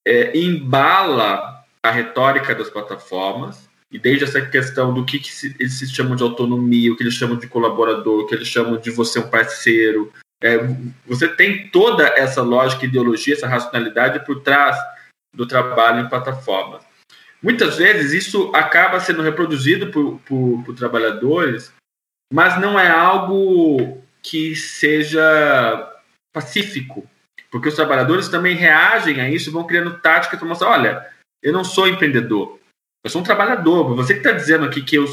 é, 0.06 0.36
embala 0.38 1.64
a 1.84 1.92
retórica 1.92 2.56
das 2.56 2.70
plataformas 2.70 3.70
e 3.92 4.00
desde 4.00 4.24
essa 4.24 4.42
questão 4.42 4.94
do 4.94 5.06
que, 5.06 5.20
que 5.20 5.32
se, 5.32 5.56
eles 5.60 5.78
se 5.78 5.88
chamam 5.88 6.16
de 6.16 6.24
autonomia, 6.24 6.92
o 6.92 6.98
que 6.98 7.04
eles 7.04 7.14
chamam 7.14 7.38
de 7.38 7.48
colaborador, 7.48 8.22
o 8.22 8.28
que 8.28 8.34
eles 8.34 8.48
chamam 8.48 8.78
de 8.78 8.90
você 8.90 9.20
um 9.20 9.30
parceiro. 9.30 10.12
É, 10.42 10.58
você 11.06 11.28
tem 11.28 11.70
toda 11.70 12.08
essa 12.08 12.42
lógica, 12.42 12.86
ideologia, 12.86 13.34
essa 13.34 13.48
racionalidade 13.48 14.26
por 14.26 14.42
trás 14.42 14.76
do 15.34 15.48
trabalho 15.48 16.06
em 16.06 16.10
plataformas. 16.10 16.84
Muitas 17.42 17.78
vezes 17.78 18.12
isso 18.12 18.52
acaba 18.56 19.00
sendo 19.00 19.22
reproduzido 19.22 19.92
por, 19.92 20.20
por, 20.22 20.64
por 20.66 20.76
trabalhadores, 20.76 21.72
mas 22.34 22.60
não 22.60 22.80
é 22.80 22.90
algo 22.90 24.04
que 24.26 24.56
seja 24.56 25.94
pacífico, 26.34 27.08
porque 27.52 27.70
os 27.70 27.76
trabalhadores 27.76 28.28
também 28.28 28.56
reagem 28.56 29.22
a 29.22 29.30
isso, 29.30 29.52
vão 29.52 29.68
criando 29.68 30.00
táticas 30.00 30.40
para 30.40 30.48
mostrar, 30.48 30.70
olha, 30.70 31.06
eu 31.44 31.54
não 31.54 31.64
sou 31.64 31.88
empreendedor, 31.88 32.60
eu 33.04 33.10
sou 33.10 33.22
um 33.22 33.24
trabalhador. 33.24 33.96
Você 33.96 34.14
que 34.14 34.20
está 34.20 34.32
dizendo 34.32 34.66
aqui 34.66 34.82
que 34.82 34.96
eu 34.96 35.06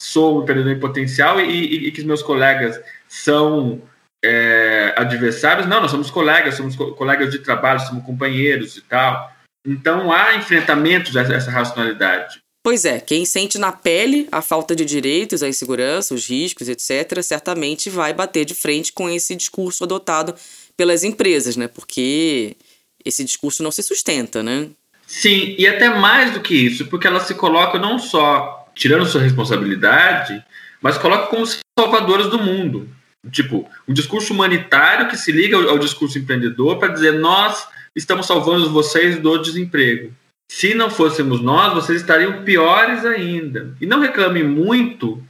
sou 0.00 0.38
um 0.38 0.42
empreendedor 0.42 0.72
em 0.72 0.80
potencial 0.80 1.40
e, 1.40 1.48
e, 1.50 1.88
e 1.88 1.92
que 1.92 2.04
meus 2.04 2.22
colegas 2.22 2.78
são 3.08 3.80
é, 4.22 4.94
adversários, 4.98 5.66
não, 5.66 5.80
nós 5.80 5.90
somos 5.90 6.10
colegas, 6.10 6.54
somos 6.54 6.76
co 6.76 6.92
colegas 6.92 7.30
de 7.30 7.38
trabalho, 7.38 7.80
somos 7.80 8.04
companheiros 8.04 8.76
e 8.76 8.82
tal. 8.82 9.32
Então 9.66 10.12
há 10.12 10.34
enfrentamentos 10.34 11.16
a 11.16 11.22
essa 11.22 11.50
racionalidade. 11.50 12.38
Pois 12.62 12.84
é, 12.84 13.00
quem 13.00 13.24
sente 13.24 13.58
na 13.58 13.72
pele 13.72 14.28
a 14.30 14.40
falta 14.40 14.76
de 14.76 14.84
direitos, 14.84 15.42
a 15.42 15.48
insegurança, 15.48 16.14
os 16.14 16.28
riscos, 16.28 16.68
etc., 16.68 17.20
certamente 17.20 17.90
vai 17.90 18.14
bater 18.14 18.44
de 18.44 18.54
frente 18.54 18.92
com 18.92 19.10
esse 19.10 19.34
discurso 19.34 19.82
adotado 19.82 20.34
pelas 20.76 21.02
empresas, 21.02 21.56
né? 21.56 21.66
Porque 21.66 22.56
esse 23.04 23.24
discurso 23.24 23.64
não 23.64 23.72
se 23.72 23.82
sustenta, 23.82 24.44
né? 24.44 24.68
Sim, 25.04 25.56
e 25.58 25.66
até 25.66 25.90
mais 25.90 26.32
do 26.32 26.40
que 26.40 26.54
isso, 26.54 26.86
porque 26.86 27.06
ela 27.06 27.18
se 27.18 27.34
coloca 27.34 27.80
não 27.80 27.98
só 27.98 28.66
tirando 28.74 29.06
sua 29.06 29.20
responsabilidade, 29.20 30.42
mas 30.80 30.96
coloca 30.96 31.26
como 31.26 31.44
salvadoras 31.78 32.28
do 32.28 32.38
mundo. 32.38 32.88
Tipo, 33.30 33.68
um 33.86 33.92
discurso 33.92 34.32
humanitário 34.32 35.08
que 35.08 35.16
se 35.16 35.32
liga 35.32 35.56
ao, 35.56 35.70
ao 35.70 35.78
discurso 35.78 36.16
empreendedor 36.16 36.78
para 36.78 36.92
dizer 36.92 37.12
nós 37.12 37.66
estamos 37.94 38.26
salvando 38.26 38.70
vocês 38.70 39.18
do 39.18 39.36
desemprego. 39.38 40.12
Se 40.54 40.74
não 40.74 40.90
fôssemos 40.90 41.40
nós, 41.40 41.72
vocês 41.72 42.02
estariam 42.02 42.44
piores 42.44 43.06
ainda. 43.06 43.74
E 43.80 43.86
não 43.86 44.00
reclame 44.00 44.42
muito, 44.42 45.20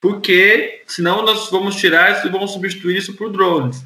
porque 0.00 0.82
senão 0.86 1.22
nós 1.22 1.50
vamos 1.50 1.76
tirar 1.76 2.16
isso 2.16 2.26
e 2.26 2.30
vamos 2.30 2.52
substituir 2.52 2.96
isso 2.96 3.14
por 3.14 3.30
drones. 3.30 3.84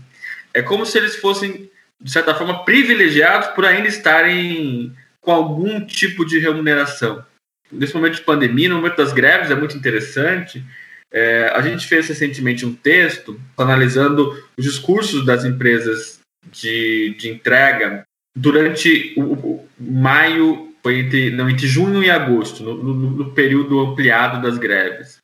É 0.55 0.63
como 0.63 0.87
se 0.87 0.97
eles 0.97 1.17
fossem, 1.17 1.69
de 2.01 2.11
certa 2.11 2.33
forma, 2.33 2.65
privilegiados 2.65 3.49
por 3.49 3.67
ainda 3.67 3.89
estarem 3.89 4.97
com 5.21 5.33
algum 5.33 5.85
tipo 5.85 6.25
de 6.25 6.39
remuneração. 6.39 7.27
Nesse 7.73 7.93
momento 7.93 8.15
de 8.15 8.23
pandemia, 8.23 8.69
no 8.69 8.77
momento 8.77 8.97
das 8.97 9.13
greves, 9.13 9.51
é 9.51 9.57
muito 9.57 9.77
interessante. 9.77 10.65
É, 11.13 11.49
a 11.57 11.61
gente 11.61 11.89
fez 11.89 12.07
recentemente 12.07 12.65
um 12.65 12.73
texto 12.73 13.39
analisando 13.59 14.31
os 14.57 14.65
discursos 14.65 15.27
das 15.27 15.45
empresas 15.45 16.21
de, 16.53 17.17
de 17.19 17.31
entrega 17.31 18.05
durante 18.37 19.13
o, 19.17 19.33
o, 19.33 19.69
maio, 19.77 20.73
foi 20.85 20.99
entre, 20.99 21.31
não, 21.31 21.49
entre 21.49 21.67
junho 21.67 22.03
e 22.03 22.11
agosto, 22.11 22.63
no, 22.63 22.75
no, 22.75 22.95
no, 22.95 23.31
período 23.31 23.81
ampliado 23.81 24.43
das 24.43 24.59
greves. 24.59 25.19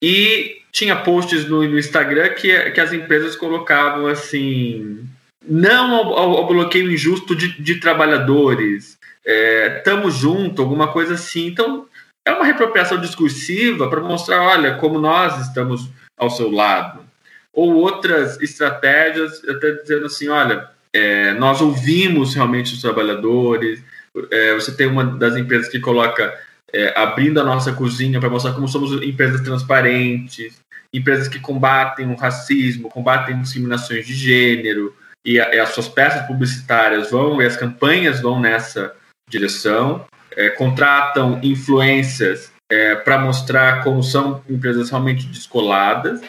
E 0.00 0.62
tinha 0.72 0.96
posts 0.96 1.46
no, 1.46 1.68
no 1.68 1.78
Instagram 1.78 2.30
que, 2.30 2.70
que 2.70 2.80
as 2.80 2.94
empresas 2.94 3.36
colocavam 3.36 4.06
assim: 4.06 5.06
não 5.46 5.94
ao, 5.94 6.16
ao, 6.16 6.46
bloqueio 6.46 6.90
injusto 6.90 7.36
de, 7.36 7.60
de 7.60 7.74
trabalhadores, 7.74 8.96
é, 9.22 9.68
tamo 9.84 10.10
junto, 10.10 10.62
alguma 10.62 10.88
coisa 10.88 11.12
assim. 11.12 11.46
Então, 11.46 11.86
é 12.24 12.32
uma 12.32 12.46
reapropriação 12.46 12.98
discursiva 12.98 13.90
para 13.90 14.00
mostrar, 14.00 14.40
olha, 14.40 14.76
como 14.76 14.98
nós 14.98 15.46
estamos 15.46 15.90
ao 16.16 16.30
seu 16.30 16.50
lado. 16.50 17.04
Ou 17.52 17.74
outras 17.74 18.40
estratégias, 18.40 19.46
até 19.46 19.72
dizendo 19.72 20.06
assim, 20.06 20.28
olha, 20.28 20.70
é, 20.90 21.34
nós 21.34 21.60
ouvimos 21.60 22.34
realmente 22.34 22.72
os 22.72 22.80
trabalhadores. 22.80 23.82
É, 24.30 24.54
você 24.54 24.72
tem 24.74 24.86
uma 24.86 25.04
das 25.04 25.36
empresas 25.36 25.68
que 25.68 25.80
coloca 25.80 26.38
é, 26.72 26.98
abrindo 26.98 27.40
a 27.40 27.44
nossa 27.44 27.72
cozinha 27.72 28.20
para 28.20 28.30
mostrar 28.30 28.52
como 28.52 28.68
somos 28.68 29.02
empresas 29.02 29.40
transparentes, 29.40 30.60
empresas 30.92 31.28
que 31.28 31.40
combatem 31.40 32.10
o 32.10 32.16
racismo, 32.16 32.88
combatem 32.88 33.40
discriminações 33.40 34.06
de 34.06 34.14
gênero, 34.14 34.94
e, 35.24 35.40
a, 35.40 35.54
e 35.54 35.58
as 35.58 35.70
suas 35.70 35.88
peças 35.88 36.26
publicitárias 36.26 37.10
vão, 37.10 37.40
e 37.40 37.46
as 37.46 37.56
campanhas 37.56 38.20
vão 38.20 38.40
nessa 38.40 38.94
direção, 39.28 40.04
é, 40.32 40.50
contratam 40.50 41.40
influências 41.42 42.52
é, 42.70 42.94
para 42.94 43.18
mostrar 43.18 43.84
como 43.84 44.02
são 44.02 44.42
empresas 44.48 44.90
realmente 44.90 45.26
descoladas, 45.26 46.20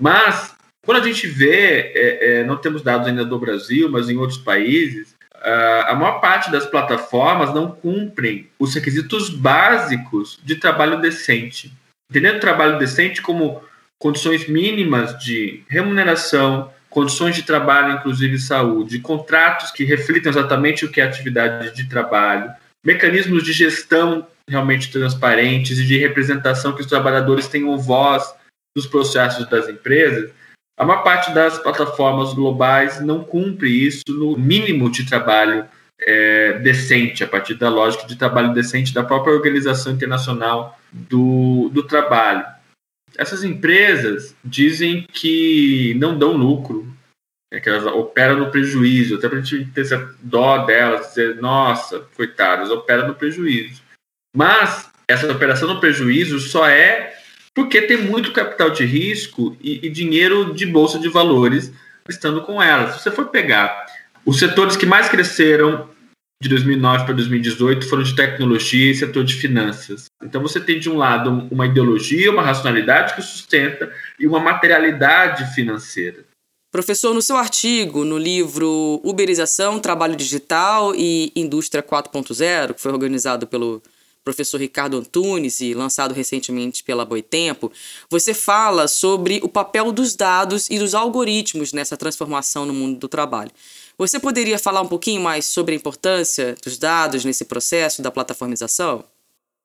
mas 0.00 0.54
quando 0.84 1.02
a 1.02 1.06
gente 1.06 1.28
vê, 1.28 1.92
é, 1.94 2.40
é, 2.40 2.44
não 2.44 2.56
temos 2.56 2.82
dados 2.82 3.06
ainda 3.06 3.24
do 3.24 3.38
Brasil, 3.38 3.88
mas 3.88 4.10
em 4.10 4.16
outros 4.16 4.38
países, 4.38 5.11
a 5.44 5.94
maior 5.94 6.20
parte 6.20 6.50
das 6.50 6.66
plataformas 6.66 7.52
não 7.52 7.70
cumprem 7.70 8.48
os 8.58 8.74
requisitos 8.74 9.28
básicos 9.28 10.38
de 10.42 10.56
trabalho 10.56 11.00
decente. 11.00 11.72
Entendendo 12.10 12.40
trabalho 12.40 12.78
decente 12.78 13.20
como 13.22 13.62
condições 13.98 14.48
mínimas 14.48 15.18
de 15.18 15.62
remuneração, 15.68 16.70
condições 16.90 17.34
de 17.34 17.42
trabalho, 17.42 17.94
inclusive 17.94 18.38
saúde, 18.38 18.98
contratos 18.98 19.70
que 19.70 19.84
reflitam 19.84 20.30
exatamente 20.30 20.84
o 20.84 20.90
que 20.90 21.00
é 21.00 21.04
atividade 21.04 21.74
de 21.74 21.88
trabalho, 21.88 22.52
mecanismos 22.84 23.42
de 23.42 23.52
gestão 23.52 24.26
realmente 24.48 24.90
transparentes 24.90 25.78
e 25.78 25.86
de 25.86 25.96
representação 25.98 26.74
que 26.74 26.82
os 26.82 26.86
trabalhadores 26.86 27.46
tenham 27.46 27.78
voz 27.78 28.34
nos 28.76 28.86
processos 28.86 29.48
das 29.48 29.68
empresas, 29.68 30.30
a 30.78 30.84
maior 30.84 31.02
parte 31.02 31.32
das 31.32 31.58
plataformas 31.58 32.34
globais 32.34 33.00
não 33.00 33.22
cumpre 33.22 33.68
isso 33.68 34.02
no 34.08 34.36
mínimo 34.36 34.90
de 34.90 35.06
trabalho 35.06 35.66
é, 36.00 36.58
decente, 36.58 37.22
a 37.22 37.28
partir 37.28 37.54
da 37.54 37.68
lógica 37.68 38.06
de 38.06 38.16
trabalho 38.16 38.52
decente 38.52 38.92
da 38.92 39.04
própria 39.04 39.34
Organização 39.34 39.92
Internacional 39.92 40.78
do, 40.90 41.70
do 41.72 41.82
Trabalho. 41.82 42.44
Essas 43.16 43.44
empresas 43.44 44.34
dizem 44.44 45.06
que 45.12 45.94
não 45.98 46.18
dão 46.18 46.32
lucro, 46.32 46.90
é 47.52 47.60
que 47.60 47.68
elas 47.68 47.84
operam 47.84 48.38
no 48.38 48.50
prejuízo, 48.50 49.16
até 49.16 49.28
para 49.28 49.38
a 49.38 49.42
gente 49.42 49.70
ter 49.72 49.82
essa 49.82 50.14
dó 50.22 50.64
delas, 50.64 51.08
dizer, 51.08 51.36
nossa, 51.36 52.00
coitadas, 52.16 52.70
operam 52.70 53.06
no 53.06 53.14
prejuízo. 53.14 53.82
Mas 54.34 54.90
essa 55.06 55.30
operação 55.30 55.68
no 55.68 55.78
prejuízo 55.78 56.40
só 56.40 56.66
é 56.66 57.11
porque 57.54 57.82
tem 57.82 57.98
muito 57.98 58.32
capital 58.32 58.70
de 58.70 58.84
risco 58.84 59.56
e, 59.60 59.86
e 59.86 59.90
dinheiro 59.90 60.54
de 60.54 60.66
bolsa 60.66 60.98
de 60.98 61.08
valores 61.08 61.72
estando 62.08 62.42
com 62.42 62.62
elas. 62.62 62.94
Se 62.94 63.02
você 63.02 63.10
for 63.10 63.26
pegar 63.26 63.86
os 64.24 64.38
setores 64.38 64.76
que 64.76 64.86
mais 64.86 65.08
cresceram 65.08 65.88
de 66.42 66.48
2009 66.48 67.04
para 67.04 67.14
2018 67.14 67.88
foram 67.88 68.02
de 68.02 68.16
tecnologia 68.16 68.90
e 68.90 68.94
setor 68.94 69.22
de 69.24 69.34
finanças. 69.34 70.06
Então 70.22 70.42
você 70.42 70.60
tem 70.60 70.80
de 70.80 70.90
um 70.90 70.96
lado 70.96 71.46
uma 71.50 71.66
ideologia, 71.66 72.32
uma 72.32 72.42
racionalidade 72.42 73.14
que 73.14 73.22
sustenta 73.22 73.92
e 74.18 74.26
uma 74.26 74.40
materialidade 74.40 75.54
financeira. 75.54 76.24
Professor, 76.72 77.14
no 77.14 77.20
seu 77.20 77.36
artigo, 77.36 78.02
no 78.02 78.16
livro 78.16 79.00
Uberização, 79.04 79.78
Trabalho 79.78 80.16
Digital 80.16 80.94
e 80.96 81.30
Indústria 81.36 81.82
4.0, 81.82 82.74
que 82.74 82.80
foi 82.80 82.90
organizado 82.90 83.46
pelo 83.46 83.82
professor 84.24 84.60
Ricardo 84.60 84.96
Antunes 84.96 85.60
e 85.60 85.74
lançado 85.74 86.14
recentemente 86.14 86.82
pela 86.82 87.04
Boitempo, 87.04 87.72
você 88.08 88.32
fala 88.32 88.86
sobre 88.88 89.40
o 89.42 89.48
papel 89.48 89.92
dos 89.92 90.14
dados 90.14 90.68
e 90.70 90.78
dos 90.78 90.94
algoritmos 90.94 91.72
nessa 91.72 91.96
transformação 91.96 92.64
no 92.64 92.72
mundo 92.72 92.98
do 92.98 93.08
trabalho. 93.08 93.50
Você 93.98 94.18
poderia 94.18 94.58
falar 94.58 94.80
um 94.80 94.88
pouquinho 94.88 95.22
mais 95.22 95.44
sobre 95.44 95.74
a 95.74 95.76
importância 95.76 96.54
dos 96.64 96.78
dados 96.78 97.24
nesse 97.24 97.44
processo 97.44 98.02
da 98.02 98.10
plataformização? 98.10 99.04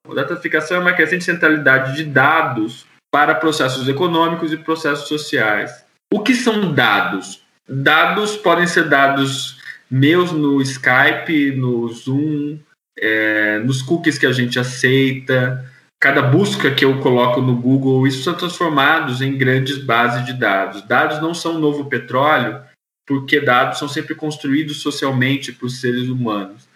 A 0.09 0.13
dataficação 0.13 0.77
é 0.77 0.79
uma 0.79 0.93
crescente 0.93 1.23
centralidade 1.23 1.95
de 1.95 2.03
dados 2.03 2.85
para 3.11 3.35
processos 3.35 3.87
econômicos 3.87 4.51
e 4.51 4.57
processos 4.57 5.07
sociais. 5.07 5.71
O 6.13 6.21
que 6.21 6.33
são 6.33 6.73
dados? 6.73 7.41
Dados 7.67 8.37
podem 8.37 8.67
ser 8.67 8.87
dados 8.87 9.57
meus 9.89 10.31
no 10.31 10.61
Skype, 10.61 11.55
no 11.55 11.87
Zoom, 11.89 12.59
é, 12.97 13.59
nos 13.59 13.81
cookies 13.81 14.17
que 14.17 14.25
a 14.25 14.31
gente 14.31 14.59
aceita, 14.59 15.65
cada 15.99 16.21
busca 16.21 16.73
que 16.73 16.85
eu 16.85 16.99
coloco 16.99 17.41
no 17.41 17.55
Google, 17.55 18.07
isso 18.07 18.23
são 18.23 18.33
transformados 18.33 19.21
em 19.21 19.37
grandes 19.37 19.77
bases 19.77 20.25
de 20.25 20.33
dados. 20.33 20.81
Dados 20.87 21.21
não 21.21 21.33
são 21.33 21.59
novo 21.59 21.85
petróleo, 21.85 22.61
porque 23.05 23.39
dados 23.39 23.79
são 23.79 23.87
sempre 23.87 24.13
construídos 24.15 24.81
socialmente 24.81 25.51
por 25.51 25.69
seres 25.69 26.09
humanos. 26.09 26.67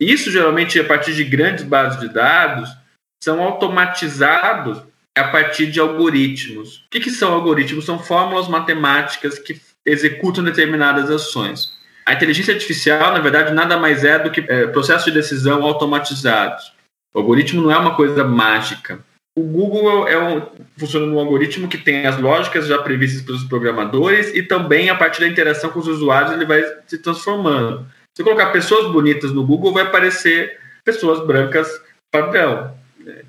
Isso 0.00 0.30
geralmente 0.30 0.78
a 0.78 0.84
partir 0.84 1.14
de 1.14 1.24
grandes 1.24 1.64
bases 1.64 2.00
de 2.00 2.08
dados 2.08 2.70
são 3.22 3.42
automatizados 3.42 4.82
a 5.16 5.24
partir 5.24 5.70
de 5.70 5.80
algoritmos. 5.80 6.78
O 6.78 6.90
que, 6.90 7.00
que 7.00 7.10
são 7.10 7.32
algoritmos? 7.32 7.84
São 7.84 7.98
fórmulas 7.98 8.48
matemáticas 8.48 9.38
que 9.38 9.60
executam 9.84 10.44
determinadas 10.44 11.10
ações. 11.10 11.77
A 12.08 12.14
inteligência 12.14 12.54
artificial, 12.54 13.12
na 13.12 13.18
verdade, 13.18 13.52
nada 13.52 13.76
mais 13.76 14.02
é 14.02 14.18
do 14.18 14.30
que 14.30 14.40
é, 14.48 14.66
processos 14.68 15.04
de 15.04 15.10
decisão 15.10 15.62
automatizados. 15.62 16.72
O 17.12 17.18
algoritmo 17.18 17.60
não 17.60 17.70
é 17.70 17.76
uma 17.76 17.94
coisa 17.94 18.24
mágica. 18.24 18.98
O 19.36 19.42
Google 19.42 20.08
é 20.08 20.18
um, 20.18 20.40
funciona 20.78 21.04
num 21.04 21.18
algoritmo 21.18 21.68
que 21.68 21.76
tem 21.76 22.06
as 22.06 22.18
lógicas 22.18 22.66
já 22.66 22.78
previstas 22.78 23.20
pelos 23.20 23.44
programadores 23.44 24.34
e 24.34 24.42
também 24.42 24.88
a 24.88 24.94
partir 24.94 25.20
da 25.20 25.28
interação 25.28 25.68
com 25.68 25.80
os 25.80 25.86
usuários 25.86 26.32
ele 26.32 26.46
vai 26.46 26.64
se 26.86 26.96
transformando. 26.96 27.86
Se 28.16 28.24
colocar 28.24 28.52
pessoas 28.52 28.90
bonitas 28.90 29.30
no 29.30 29.44
Google, 29.44 29.74
vai 29.74 29.82
aparecer 29.82 30.58
pessoas 30.82 31.20
brancas 31.26 31.68
padrão. 32.10 32.74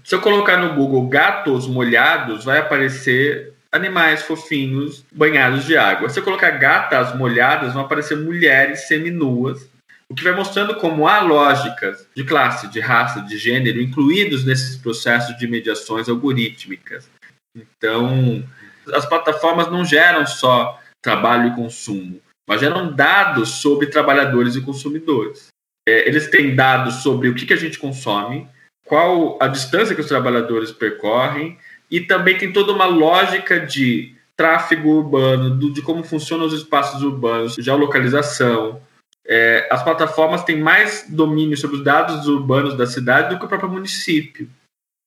Se 0.06 0.16
eu 0.16 0.22
colocar 0.22 0.56
no 0.56 0.74
Google 0.76 1.06
gatos 1.10 1.68
molhados, 1.68 2.46
vai 2.46 2.60
aparecer 2.60 3.54
animais 3.72 4.24
fofinhos 4.24 5.06
banhados 5.12 5.66
de 5.66 5.78
água. 5.78 6.10
Se 6.10 6.20
eu 6.20 6.24
colocar 6.24 6.52
gatas 6.52 7.16
molhadas, 7.16 7.74
vão 7.74 7.84
aparecer 7.84 8.18
mulheres 8.18 8.88
seminuas 8.88 9.70
o 10.12 10.16
que 10.16 10.24
vai 10.24 10.34
mostrando 10.34 10.76
como 10.76 11.08
há 11.08 11.22
lógicas 11.22 12.08
de 12.16 12.24
classe, 12.24 12.68
de 12.68 12.80
raça, 12.80 13.22
de 13.22 13.38
gênero 13.38 13.80
incluídos 13.80 14.44
nesses 14.44 14.76
processos 14.76 15.38
de 15.38 15.48
mediações 15.48 16.10
algorítmicas. 16.10 17.08
Então, 17.56 18.44
as 18.92 19.06
plataformas 19.06 19.70
não 19.70 19.86
geram 19.86 20.26
só 20.26 20.80
trabalho 21.00 21.50
e 21.50 21.56
consumo, 21.56 22.20
mas 22.48 22.60
geram 22.60 22.92
dados 22.92 23.62
sobre 23.62 23.88
trabalhadores 23.88 24.56
e 24.56 24.62
consumidores. 24.62 25.48
É, 25.88 26.08
eles 26.08 26.28
têm 26.28 26.56
dados 26.56 27.04
sobre 27.04 27.30
o 27.30 27.36
que, 27.36 27.46
que 27.46 27.54
a 27.54 27.58
gente 27.58 27.78
consome, 27.78 28.48
qual 28.86 29.38
a 29.40 29.48
distância 29.48 29.94
que 29.94 30.02
os 30.02 30.08
trabalhadores 30.08 30.72
percorrem, 30.72 31.56
e 31.90 32.02
também 32.02 32.38
tem 32.38 32.52
toda 32.52 32.72
uma 32.72 32.86
lógica 32.86 33.60
de 33.60 34.16
tráfego 34.36 34.90
urbano, 34.90 35.50
do, 35.50 35.74
de 35.74 35.82
como 35.82 36.04
funcionam 36.04 36.46
os 36.46 36.54
espaços 36.54 37.02
urbanos, 37.04 37.56
geolocalização, 37.56 38.82
é, 39.28 39.68
as 39.70 39.84
plataformas 39.84 40.44
têm 40.44 40.60
mais 40.60 41.06
domínio 41.08 41.56
sobre 41.56 41.78
os 41.78 41.84
dados 41.84 42.28
urbanos 42.28 42.76
da 42.76 42.88
cidade 42.88 43.30
do 43.30 43.38
que 43.38 43.46
o 43.46 43.48
próprio 43.48 43.70
município. 43.70 44.50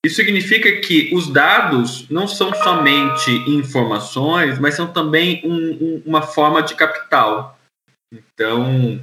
Isso 0.05 0.17
significa 0.17 0.81
que 0.81 1.11
os 1.15 1.29
dados 1.29 2.09
não 2.09 2.29
são 2.29 2.53
somente 2.55 3.31
informações, 3.49 4.59
mas 4.59 4.75
são 4.75 4.93
também 4.93 5.41
um, 5.45 5.57
um, 5.57 6.03
uma 6.07 6.23
forma 6.23 6.63
de 6.63 6.75
capital. 6.75 7.59
Então, 8.13 9.01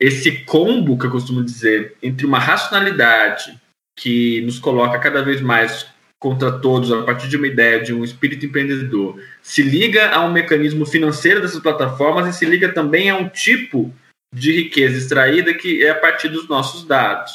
esse 0.00 0.44
combo 0.44 0.98
que 0.98 1.06
eu 1.06 1.10
costumo 1.10 1.44
dizer 1.44 1.96
entre 2.02 2.26
uma 2.26 2.38
racionalidade 2.38 3.56
que 3.98 4.40
nos 4.42 4.58
coloca 4.58 4.98
cada 4.98 5.22
vez 5.22 5.40
mais 5.40 5.86
contra 6.26 6.50
todos 6.50 6.90
a 6.90 7.04
partir 7.04 7.28
de 7.28 7.36
uma 7.36 7.46
ideia 7.46 7.80
de 7.80 7.94
um 7.94 8.02
espírito 8.02 8.44
empreendedor, 8.44 9.22
se 9.40 9.62
liga 9.62 10.10
a 10.10 10.24
um 10.26 10.32
mecanismo 10.32 10.84
financeiro 10.84 11.40
dessas 11.40 11.60
plataformas 11.60 12.26
e 12.26 12.36
se 12.36 12.44
liga 12.44 12.72
também 12.72 13.08
a 13.08 13.16
um 13.16 13.28
tipo 13.28 13.94
de 14.34 14.50
riqueza 14.50 14.98
extraída 14.98 15.54
que 15.54 15.84
é 15.84 15.90
a 15.90 15.94
partir 15.94 16.28
dos 16.28 16.48
nossos 16.48 16.84
dados. 16.84 17.32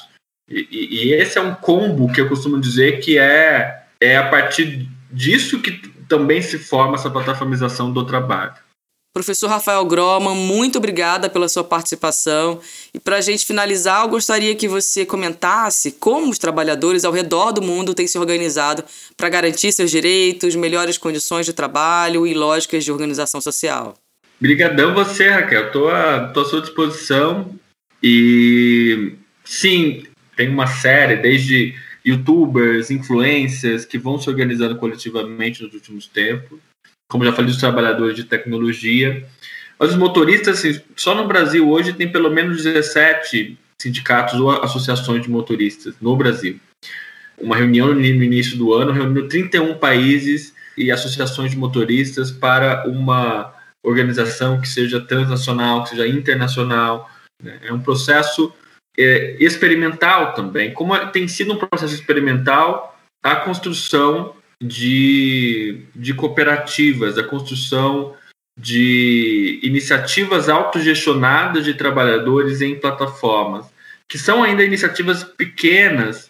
E, 0.49 0.67
e, 0.69 1.05
e, 1.05 1.13
esse 1.13 1.37
é 1.37 1.41
um 1.41 1.55
combo 1.55 2.11
que 2.11 2.19
eu 2.19 2.27
costumo 2.27 2.59
dizer 2.59 2.99
que 2.99 3.17
é, 3.17 3.81
é 3.97 4.17
a 4.17 4.27
partir 4.27 4.89
disso 5.09 5.61
que 5.61 5.71
também 6.09 6.41
se 6.41 6.59
forma 6.59 6.95
essa 6.95 7.09
plataformização 7.09 7.93
do 7.93 8.05
trabalho. 8.05 8.55
Professor 9.13 9.49
Rafael 9.49 9.83
Groman, 9.85 10.33
muito 10.33 10.77
obrigada 10.77 11.29
pela 11.29 11.49
sua 11.49 11.65
participação. 11.65 12.61
E 12.93 12.99
para 12.99 13.17
a 13.17 13.21
gente 13.21 13.45
finalizar, 13.45 14.03
eu 14.03 14.09
gostaria 14.09 14.55
que 14.55 14.69
você 14.69 15.05
comentasse 15.05 15.91
como 15.91 16.29
os 16.29 16.37
trabalhadores 16.37 17.03
ao 17.03 17.11
redor 17.11 17.51
do 17.51 17.61
mundo 17.61 17.93
têm 17.93 18.07
se 18.07 18.17
organizado 18.17 18.85
para 19.17 19.27
garantir 19.27 19.73
seus 19.73 19.91
direitos, 19.91 20.55
melhores 20.55 20.97
condições 20.97 21.45
de 21.45 21.51
trabalho 21.51 22.25
e 22.25 22.33
lógicas 22.33 22.85
de 22.85 22.91
organização 22.91 23.41
social. 23.41 23.95
Obrigadão 24.39 24.93
você, 24.93 25.27
Raquel. 25.27 25.67
Estou 25.67 25.89
à, 25.89 26.31
à 26.31 26.45
sua 26.45 26.61
disposição. 26.61 27.53
E 28.01 29.13
sim, 29.43 30.03
tem 30.37 30.47
uma 30.47 30.67
série, 30.67 31.17
desde 31.17 31.75
youtubers, 32.05 32.89
influencers, 32.89 33.83
que 33.83 33.97
vão 33.97 34.17
se 34.17 34.29
organizando 34.29 34.77
coletivamente 34.77 35.61
nos 35.61 35.73
últimos 35.73 36.07
tempos. 36.07 36.59
Como 37.11 37.25
já 37.25 37.33
falei, 37.33 37.51
os 37.51 37.57
trabalhadores 37.57 38.15
de 38.15 38.23
tecnologia. 38.23 39.27
Mas 39.77 39.89
os 39.89 39.97
motoristas, 39.97 40.59
assim, 40.59 40.79
só 40.95 41.13
no 41.13 41.27
Brasil 41.27 41.69
hoje 41.69 41.91
tem 41.91 42.09
pelo 42.09 42.31
menos 42.31 42.63
17 42.63 43.57
sindicatos 43.81 44.39
ou 44.39 44.49
associações 44.49 45.21
de 45.21 45.29
motoristas 45.29 45.93
no 45.99 46.15
Brasil. 46.15 46.57
Uma 47.37 47.57
reunião 47.57 47.93
no 47.93 48.01
início 48.01 48.57
do 48.57 48.73
ano 48.73 48.93
reuniu 48.93 49.27
31 49.27 49.77
países 49.77 50.53
e 50.77 50.89
associações 50.89 51.51
de 51.51 51.57
motoristas 51.57 52.31
para 52.31 52.87
uma 52.87 53.53
organização 53.83 54.61
que 54.61 54.69
seja 54.69 55.01
transnacional, 55.01 55.83
que 55.83 55.89
seja 55.89 56.07
internacional. 56.07 57.09
Né? 57.43 57.59
É 57.63 57.73
um 57.73 57.81
processo 57.81 58.53
é, 58.97 59.35
experimental 59.37 60.33
também. 60.33 60.73
Como 60.73 60.95
tem 61.07 61.27
sido 61.27 61.51
um 61.51 61.57
processo 61.57 61.93
experimental 61.93 62.97
a 63.21 63.35
construção 63.35 64.33
de, 64.61 65.85
de 65.95 66.13
cooperativas, 66.13 67.17
a 67.17 67.23
construção 67.23 68.15
de 68.59 69.59
iniciativas 69.63 70.49
autogestionadas 70.49 71.65
de 71.65 71.73
trabalhadores 71.73 72.61
em 72.61 72.79
plataformas, 72.79 73.65
que 74.07 74.19
são 74.19 74.43
ainda 74.43 74.63
iniciativas 74.63 75.23
pequenas, 75.23 76.29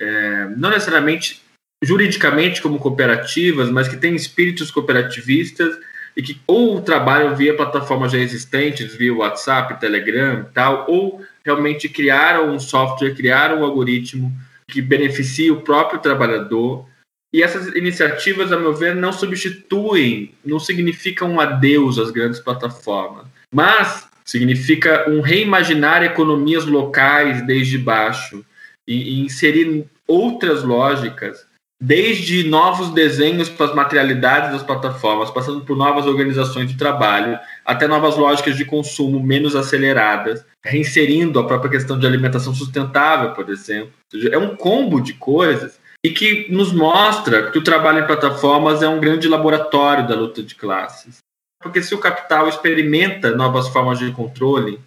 é, 0.00 0.48
não 0.56 0.70
necessariamente 0.70 1.42
juridicamente 1.82 2.62
como 2.62 2.78
cooperativas, 2.78 3.68
mas 3.68 3.88
que 3.88 3.96
têm 3.96 4.14
espíritos 4.14 4.70
cooperativistas 4.70 5.76
e 6.16 6.22
que 6.22 6.40
ou 6.46 6.80
trabalham 6.80 7.34
via 7.34 7.56
plataformas 7.56 8.12
já 8.12 8.18
existentes, 8.18 8.94
via 8.94 9.14
WhatsApp, 9.14 9.80
Telegram 9.80 10.42
e 10.42 10.52
tal, 10.52 10.84
ou 10.88 11.24
realmente 11.44 11.88
criaram 11.88 12.54
um 12.54 12.60
software, 12.60 13.14
criaram 13.14 13.60
um 13.60 13.64
algoritmo 13.64 14.32
que 14.68 14.80
beneficia 14.80 15.52
o 15.52 15.62
próprio 15.62 16.00
trabalhador. 16.00 16.86
E 17.32 17.42
essas 17.42 17.68
iniciativas, 17.74 18.52
a 18.52 18.58
meu 18.58 18.74
ver, 18.74 18.94
não 18.94 19.12
substituem, 19.12 20.34
não 20.44 20.58
significam 20.58 21.32
um 21.32 21.40
adeus 21.40 21.98
às 21.98 22.10
grandes 22.10 22.38
plataformas, 22.38 23.26
mas 23.50 24.06
significa 24.24 25.08
um 25.08 25.20
reimaginar 25.20 26.02
economias 26.02 26.66
locais 26.66 27.44
desde 27.46 27.78
baixo 27.78 28.44
e, 28.86 29.14
e 29.14 29.20
inserir 29.20 29.86
outras 30.06 30.62
lógicas 30.62 31.46
desde 31.84 32.44
novos 32.44 32.90
desenhos 32.90 33.48
para 33.48 33.66
as 33.66 33.74
materialidades 33.74 34.52
das 34.52 34.62
plataformas, 34.62 35.32
passando 35.32 35.62
por 35.62 35.76
novas 35.76 36.06
organizações 36.06 36.70
de 36.70 36.76
trabalho, 36.76 37.36
até 37.64 37.88
novas 37.88 38.16
lógicas 38.16 38.56
de 38.56 38.64
consumo 38.64 39.20
menos 39.20 39.56
aceleradas, 39.56 40.44
reinserindo 40.62 41.40
a 41.40 41.44
própria 41.44 41.72
questão 41.72 41.98
de 41.98 42.06
alimentação 42.06 42.54
sustentável, 42.54 43.32
por 43.32 43.50
exemplo. 43.50 43.90
É 44.30 44.38
um 44.38 44.54
combo 44.54 45.00
de 45.00 45.14
coisas 45.14 45.80
e 46.04 46.10
que 46.10 46.50
nos 46.50 46.72
mostra 46.72 47.50
que 47.50 47.58
o 47.58 47.64
trabalho 47.64 48.00
em 48.00 48.06
plataformas 48.06 48.82
é 48.82 48.88
um 48.88 49.00
grande 49.00 49.28
laboratório 49.28 50.06
da 50.06 50.14
luta 50.14 50.42
de 50.42 50.54
classes. 50.54 51.18
Porque 51.62 51.80
se 51.80 51.94
o 51.94 52.00
capital 52.00 52.48
experimenta 52.48 53.36
novas 53.36 53.68
formas 53.68 54.00
de 54.00 54.10
controle, 54.10 54.80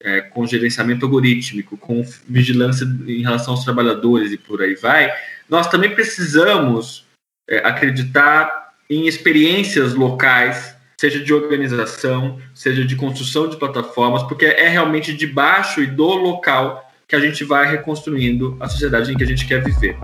é, 0.00 0.20
com 0.20 0.46
gerenciamento 0.46 1.04
algorítmico, 1.04 1.76
com 1.76 2.04
vigilância 2.28 2.84
em 3.06 3.22
relação 3.22 3.54
aos 3.54 3.64
trabalhadores 3.64 4.32
e 4.32 4.38
por 4.38 4.62
aí 4.62 4.74
vai, 4.74 5.12
nós 5.48 5.68
também 5.68 5.94
precisamos 5.94 7.04
é, 7.48 7.58
acreditar 7.58 8.72
em 8.88 9.06
experiências 9.06 9.94
locais, 9.94 10.76
seja 11.00 11.18
de 11.18 11.32
organização, 11.32 12.40
seja 12.54 12.84
de 12.84 12.94
construção 12.94 13.48
de 13.48 13.56
plataformas, 13.56 14.22
porque 14.22 14.44
é 14.44 14.68
realmente 14.68 15.12
de 15.12 15.26
baixo 15.26 15.82
e 15.82 15.86
do 15.86 16.14
local 16.14 16.88
que 17.08 17.16
a 17.16 17.20
gente 17.20 17.42
vai 17.42 17.68
reconstruindo 17.68 18.56
a 18.60 18.68
sociedade 18.68 19.12
em 19.12 19.16
que 19.16 19.24
a 19.24 19.26
gente 19.26 19.46
quer 19.46 19.62
viver. 19.62 19.96